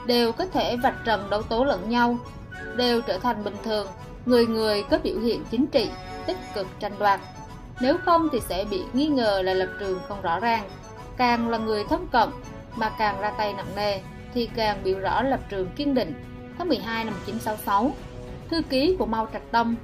đều 0.06 0.32
có 0.32 0.46
thể 0.46 0.78
vạch 0.78 0.96
trần 1.06 1.28
đấu 1.30 1.42
tố 1.42 1.64
lẫn 1.64 1.90
nhau, 1.90 2.18
đều 2.76 3.02
trở 3.02 3.20
thành 3.20 3.44
bình 3.44 3.56
thường, 3.64 3.88
người 4.26 4.48
người 4.48 4.84
có 4.84 4.98
biểu 5.04 5.20
hiện 5.20 5.44
chính 5.52 5.68
trị, 5.68 5.90
tích 6.26 6.38
cực 6.56 6.68
tranh 6.80 6.94
đoạt. 7.00 7.20
Nếu 7.82 7.98
không 8.06 8.30
thì 8.32 8.40
sẽ 8.40 8.66
bị 8.70 8.82
nghi 8.94 9.08
ngờ 9.08 9.42
là 9.42 9.54
lập 9.54 9.70
trường 9.80 10.00
không 10.08 10.22
rõ 10.22 10.40
ràng. 10.40 10.70
Càng 11.18 11.50
là 11.50 11.58
người 11.58 11.84
thâm 11.84 12.08
cận 12.08 12.30
mà 12.76 12.90
càng 12.90 13.22
ra 13.22 13.32
tay 13.38 13.54
nặng 13.54 13.76
nề 13.76 14.00
thì 14.34 14.50
càng 14.56 14.78
biểu 14.84 15.00
rõ 15.00 15.22
lập 15.22 15.40
trường 15.50 15.68
kiên 15.76 15.94
định. 15.94 16.14
Tháng 16.58 16.68
12 16.68 17.04
năm 17.04 17.14
1966, 17.14 17.92
thư 18.50 18.62
ký 18.62 18.96
của 19.00 19.06
Mao 19.06 19.28
Trạch 19.34 19.52
Đông 19.52 19.76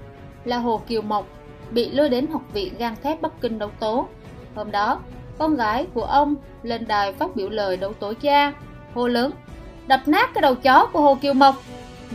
là 0.45 0.57
Hồ 0.57 0.81
Kiều 0.87 1.01
Mộc 1.01 1.27
bị 1.71 1.91
lôi 1.91 2.09
đến 2.09 2.27
học 2.27 2.41
viện 2.53 2.73
gan 2.77 2.95
thép 3.03 3.21
Bắc 3.21 3.41
Kinh 3.41 3.59
đấu 3.59 3.71
tố. 3.79 4.07
Hôm 4.55 4.71
đó, 4.71 4.99
con 5.37 5.55
gái 5.55 5.87
của 5.93 6.03
ông 6.03 6.35
lên 6.63 6.87
đài 6.87 7.13
phát 7.13 7.35
biểu 7.35 7.49
lời 7.49 7.77
đấu 7.77 7.93
tố 7.93 8.13
cha, 8.21 8.53
hô 8.93 9.07
lớn, 9.07 9.31
đập 9.89 10.07
nát 10.07 10.29
cái 10.33 10.41
đầu 10.41 10.55
chó 10.55 10.89
của 10.93 11.01
Hồ 11.01 11.17
Kiều 11.21 11.33
Mộc. 11.33 11.55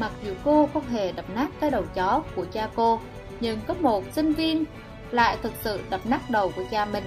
Mặc 0.01 0.11
dù 0.25 0.33
cô 0.45 0.69
không 0.75 0.83
hề 0.89 1.13
đập 1.13 1.25
nát 1.35 1.49
cái 1.61 1.71
đầu 1.71 1.83
chó 1.95 2.23
của 2.37 2.45
cha 2.53 2.69
cô, 2.75 3.01
nhưng 3.41 3.59
có 3.67 3.75
một 3.81 4.05
sinh 4.13 4.33
viên 4.33 4.65
lại 5.11 5.37
thực 5.43 5.53
sự 5.61 5.81
đập 5.91 6.01
nát 6.05 6.21
đầu 6.31 6.53
của 6.57 6.63
cha 6.71 6.85
mình. 6.85 7.05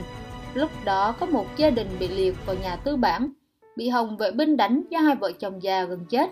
Lúc 0.53 0.71
đó 0.85 1.15
có 1.19 1.25
một 1.25 1.45
gia 1.57 1.69
đình 1.69 1.87
bị 1.99 2.07
liệt 2.07 2.35
vào 2.45 2.55
nhà 2.61 2.75
tư 2.75 2.95
bản, 2.95 3.29
bị 3.75 3.89
Hồng 3.89 4.17
vệ 4.17 4.31
binh 4.31 4.57
đánh 4.57 4.83
do 4.89 4.99
hai 4.99 5.15
vợ 5.15 5.31
chồng 5.39 5.63
già 5.63 5.83
gần 5.83 6.05
chết. 6.09 6.29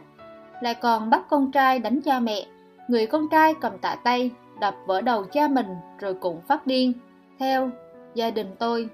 Lại 0.61 0.73
còn 0.73 1.09
bắt 1.09 1.21
con 1.29 1.51
trai 1.51 1.79
đánh 1.79 2.01
cha 2.01 2.19
mẹ, 2.19 2.45
người 2.87 3.07
con 3.07 3.29
trai 3.29 3.53
cầm 3.61 3.77
tạ 3.77 3.95
tay, 4.03 4.31
đập 4.59 4.75
vỡ 4.85 5.01
đầu 5.01 5.23
cha 5.23 5.47
mình 5.47 5.67
rồi 5.99 6.13
cũng 6.13 6.41
phát 6.47 6.67
điên. 6.67 6.93
Theo 7.39 7.69
gia 8.13 8.31
đình 8.31 8.55
tôi, 8.59 8.89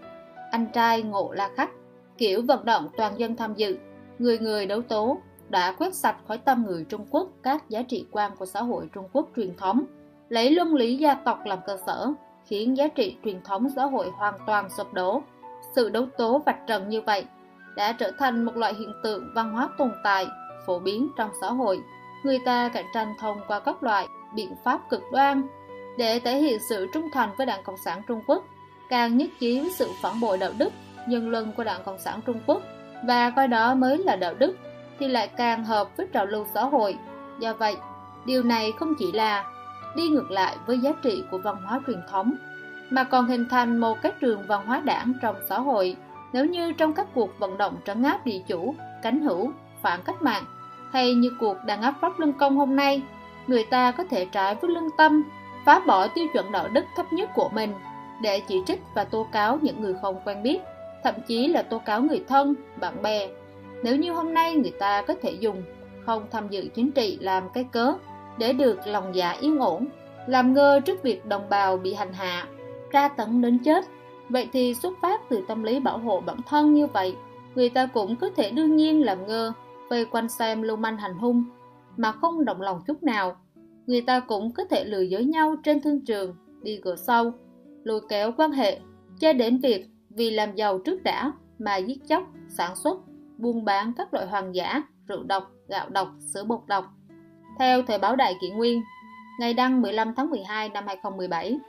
anh 0.52 0.66
trai 0.74 1.02
ngộ 1.02 1.32
la 1.32 1.50
khắc, 1.56 1.70
kiểu 2.18 2.42
vận 2.48 2.66
động 2.66 2.90
toàn 2.98 3.20
dân 3.20 3.36
tham 3.36 3.54
dự, 3.54 3.78
người 4.20 4.40
người 4.40 4.66
đấu 4.66 4.82
tố, 4.82 5.18
đã 5.52 5.72
quét 5.72 5.96
sạch 5.96 6.16
khỏi 6.28 6.38
tâm 6.38 6.66
người 6.68 6.86
Trung 6.90 7.06
Quốc 7.10 7.30
các 7.44 7.70
giá 7.70 7.82
trị 7.82 8.06
quan 8.12 8.32
của 8.36 8.46
xã 8.46 8.62
hội 8.62 8.90
Trung 8.94 9.08
Quốc 9.14 9.28
truyền 9.36 9.56
thống, 9.58 9.84
lấy 10.30 10.52
luân 10.52 10.76
lý 10.76 10.98
gia 10.98 11.14
tộc 11.14 11.40
làm 11.46 11.60
cơ 11.66 11.78
sở, 11.86 12.14
khiến 12.46 12.78
giá 12.78 12.88
trị 12.88 13.18
truyền 13.26 13.42
thống 13.44 13.68
xã 13.76 13.86
hội 13.86 14.10
hoàn 14.18 14.34
toàn 14.48 14.70
sụp 14.70 14.94
đổ. 14.94 15.22
Sự 15.76 15.90
đấu 15.90 16.06
tố 16.18 16.42
vạch 16.46 16.68
trần 16.68 16.90
như 16.90 17.02
vậy 17.02 17.26
đã 17.76 17.92
trở 17.92 18.12
thành 18.20 18.44
một 18.44 18.58
loại 18.58 18.74
hiện 18.74 18.94
tượng 19.04 19.32
văn 19.36 19.52
hóa 19.52 19.70
tồn 19.78 19.92
tại, 20.04 20.28
phổ 20.66 20.80
biến 20.80 21.10
trong 21.18 21.30
xã 21.42 21.48
hội. 21.48 21.82
Người 22.24 22.40
ta 22.46 22.70
cạnh 22.70 22.86
tranh 22.94 23.14
thông 23.20 23.38
qua 23.48 23.60
các 23.60 23.84
loại 23.84 24.08
biện 24.36 24.56
pháp 24.64 24.90
cực 24.90 25.02
đoan 25.12 25.48
để 25.98 26.20
thể 26.20 26.38
hiện 26.38 26.60
sự 26.70 26.88
trung 26.94 27.08
thành 27.14 27.30
với 27.38 27.46
Đảng 27.46 27.64
Cộng 27.64 27.78
sản 27.86 28.02
Trung 28.08 28.22
Quốc, 28.28 28.44
càng 28.90 29.18
nhất 29.18 29.30
trí 29.40 29.60
với 29.60 29.72
sự 29.72 29.90
phản 30.02 30.20
bội 30.20 30.38
đạo 30.38 30.52
đức, 30.58 30.74
nhân 31.08 31.30
luân 31.30 31.52
của 31.58 31.64
Đảng 31.64 31.84
Cộng 31.84 32.00
sản 32.00 32.20
Trung 32.26 32.40
Quốc 32.48 32.62
và 33.08 33.30
coi 33.30 33.48
đó 33.48 33.76
mới 33.76 33.98
là 33.98 34.16
đạo 34.16 34.34
đức 34.34 34.56
thì 35.02 35.08
lại 35.08 35.28
càng 35.28 35.64
hợp 35.64 35.98
với 35.98 36.08
trào 36.14 36.26
lưu 36.26 36.46
xã 36.54 36.64
hội. 36.64 36.98
Do 37.40 37.54
vậy, 37.54 37.76
điều 38.26 38.44
này 38.44 38.72
không 38.80 38.94
chỉ 39.00 39.12
là 39.12 39.46
đi 39.96 40.08
ngược 40.08 40.32
lại 40.32 40.58
với 40.66 40.80
giá 40.80 40.92
trị 41.02 41.24
của 41.32 41.38
văn 41.38 41.56
hóa 41.66 41.80
truyền 41.88 42.02
thống, 42.12 42.34
mà 42.90 43.04
còn 43.04 43.28
hình 43.28 43.46
thành 43.50 43.78
một 43.78 44.02
cái 44.02 44.12
trường 44.20 44.48
văn 44.48 44.66
hóa 44.66 44.82
đảng 44.86 45.14
trong 45.22 45.36
xã 45.50 45.60
hội. 45.60 45.96
Nếu 46.34 46.46
như 46.46 46.72
trong 46.72 46.94
các 46.94 47.08
cuộc 47.14 47.40
vận 47.40 47.58
động 47.58 47.76
trấn 47.86 48.04
áp 48.04 48.26
địa 48.26 48.42
chủ, 48.48 48.76
cánh 49.02 49.22
hữu, 49.22 49.52
phản 49.82 50.00
cách 50.06 50.22
mạng, 50.22 50.44
hay 50.92 51.14
như 51.14 51.32
cuộc 51.40 51.58
đàn 51.66 51.82
áp 51.82 51.96
pháp 52.02 52.20
luân 52.20 52.34
công 52.34 52.58
hôm 52.58 52.76
nay, 52.76 53.02
người 53.48 53.64
ta 53.64 53.92
có 53.92 54.04
thể 54.10 54.26
trái 54.26 54.56
với 54.56 54.72
lương 54.72 54.90
tâm, 54.98 55.24
phá 55.66 55.80
bỏ 55.80 56.08
tiêu 56.08 56.26
chuẩn 56.34 56.52
đạo 56.52 56.68
đức 56.68 56.86
thấp 56.96 57.14
nhất 57.14 57.30
của 57.36 57.50
mình 57.50 57.74
để 58.22 58.42
chỉ 58.48 58.64
trích 58.66 58.82
và 58.94 59.04
tố 59.04 59.28
cáo 59.32 59.60
những 59.62 59.82
người 59.82 59.96
không 60.02 60.22
quen 60.26 60.44
biết, 60.44 60.60
thậm 61.04 61.16
chí 61.28 61.48
là 61.48 61.62
tố 61.62 61.78
cáo 61.80 62.02
người 62.02 62.24
thân, 62.28 62.56
bạn 62.80 63.02
bè. 63.02 63.28
Nếu 63.84 63.96
như 63.96 64.12
hôm 64.12 64.34
nay 64.34 64.56
người 64.56 64.74
ta 64.80 65.02
có 65.02 65.14
thể 65.22 65.32
dùng 65.32 65.64
không 66.06 66.26
tham 66.32 66.48
dự 66.50 66.68
chính 66.76 66.92
trị 66.92 67.18
làm 67.22 67.44
cái 67.54 67.64
cớ 67.64 67.94
để 68.38 68.54
được 68.54 68.80
lòng 68.86 69.16
dạ 69.16 69.32
yên 69.32 69.58
ổn, 69.58 69.88
làm 70.28 70.54
ngơ 70.54 70.80
trước 70.80 71.04
việc 71.04 71.26
đồng 71.26 71.50
bào 71.50 71.78
bị 71.78 71.94
hành 71.94 72.14
hạ, 72.14 72.48
tra 72.92 73.08
tấn 73.08 73.42
đến 73.42 73.60
chết. 73.60 73.86
Vậy 74.30 74.50
thì 74.54 74.74
xuất 74.74 74.94
phát 75.02 75.22
từ 75.30 75.44
tâm 75.48 75.64
lý 75.64 75.80
bảo 75.80 75.98
hộ 75.98 76.22
bản 76.22 76.38
thân 76.48 76.74
như 76.74 76.88
vậy, 76.88 77.16
người 77.56 77.70
ta 77.70 77.86
cũng 77.86 78.16
có 78.16 78.30
thể 78.30 78.52
đương 78.52 78.76
nhiên 78.76 79.06
làm 79.06 79.28
ngơ, 79.28 79.54
vây 79.90 80.06
quanh 80.06 80.30
xem 80.30 80.62
lưu 80.62 80.78
manh 80.78 80.98
hành 80.98 81.14
hung, 81.14 81.44
mà 81.98 82.12
không 82.12 82.46
động 82.46 82.62
lòng 82.62 82.82
chút 82.88 83.04
nào. 83.04 83.36
Người 83.88 84.02
ta 84.02 84.20
cũng 84.20 84.52
có 84.52 84.64
thể 84.66 84.86
lừa 84.86 85.02
dối 85.02 85.26
nhau 85.26 85.56
trên 85.64 85.82
thương 85.82 86.06
trường, 86.06 86.36
đi 86.62 86.80
cửa 86.84 86.96
sau, 86.96 87.34
lôi 87.84 88.02
kéo 88.10 88.32
quan 88.38 88.52
hệ, 88.52 88.80
cho 89.20 89.34
đến 89.34 89.58
việc 89.58 89.86
vì 90.10 90.30
làm 90.30 90.56
giàu 90.56 90.80
trước 90.80 91.04
đã 91.04 91.32
mà 91.60 91.78
giết 91.78 92.08
chóc, 92.08 92.24
sản 92.50 92.76
xuất, 92.76 92.98
buôn 93.42 93.66
bán 93.66 93.94
các 93.98 94.14
loại 94.14 94.28
hoàng 94.28 94.56
giả, 94.56 94.82
rượu 95.08 95.24
độc, 95.24 95.52
gạo 95.68 95.90
độc, 95.90 96.08
sữa 96.34 96.44
bột 96.44 96.60
độc. 96.68 96.86
Theo 97.60 97.84
Thời 97.84 97.98
báo 97.98 98.16
Đại 98.16 98.36
Kỷ 98.42 98.50
Nguyên, 98.50 98.82
ngày 99.40 99.54
đăng 99.54 99.82
15 99.82 100.14
tháng 100.16 100.30
12 100.30 100.70
năm 100.70 100.88
2017, 100.88 101.60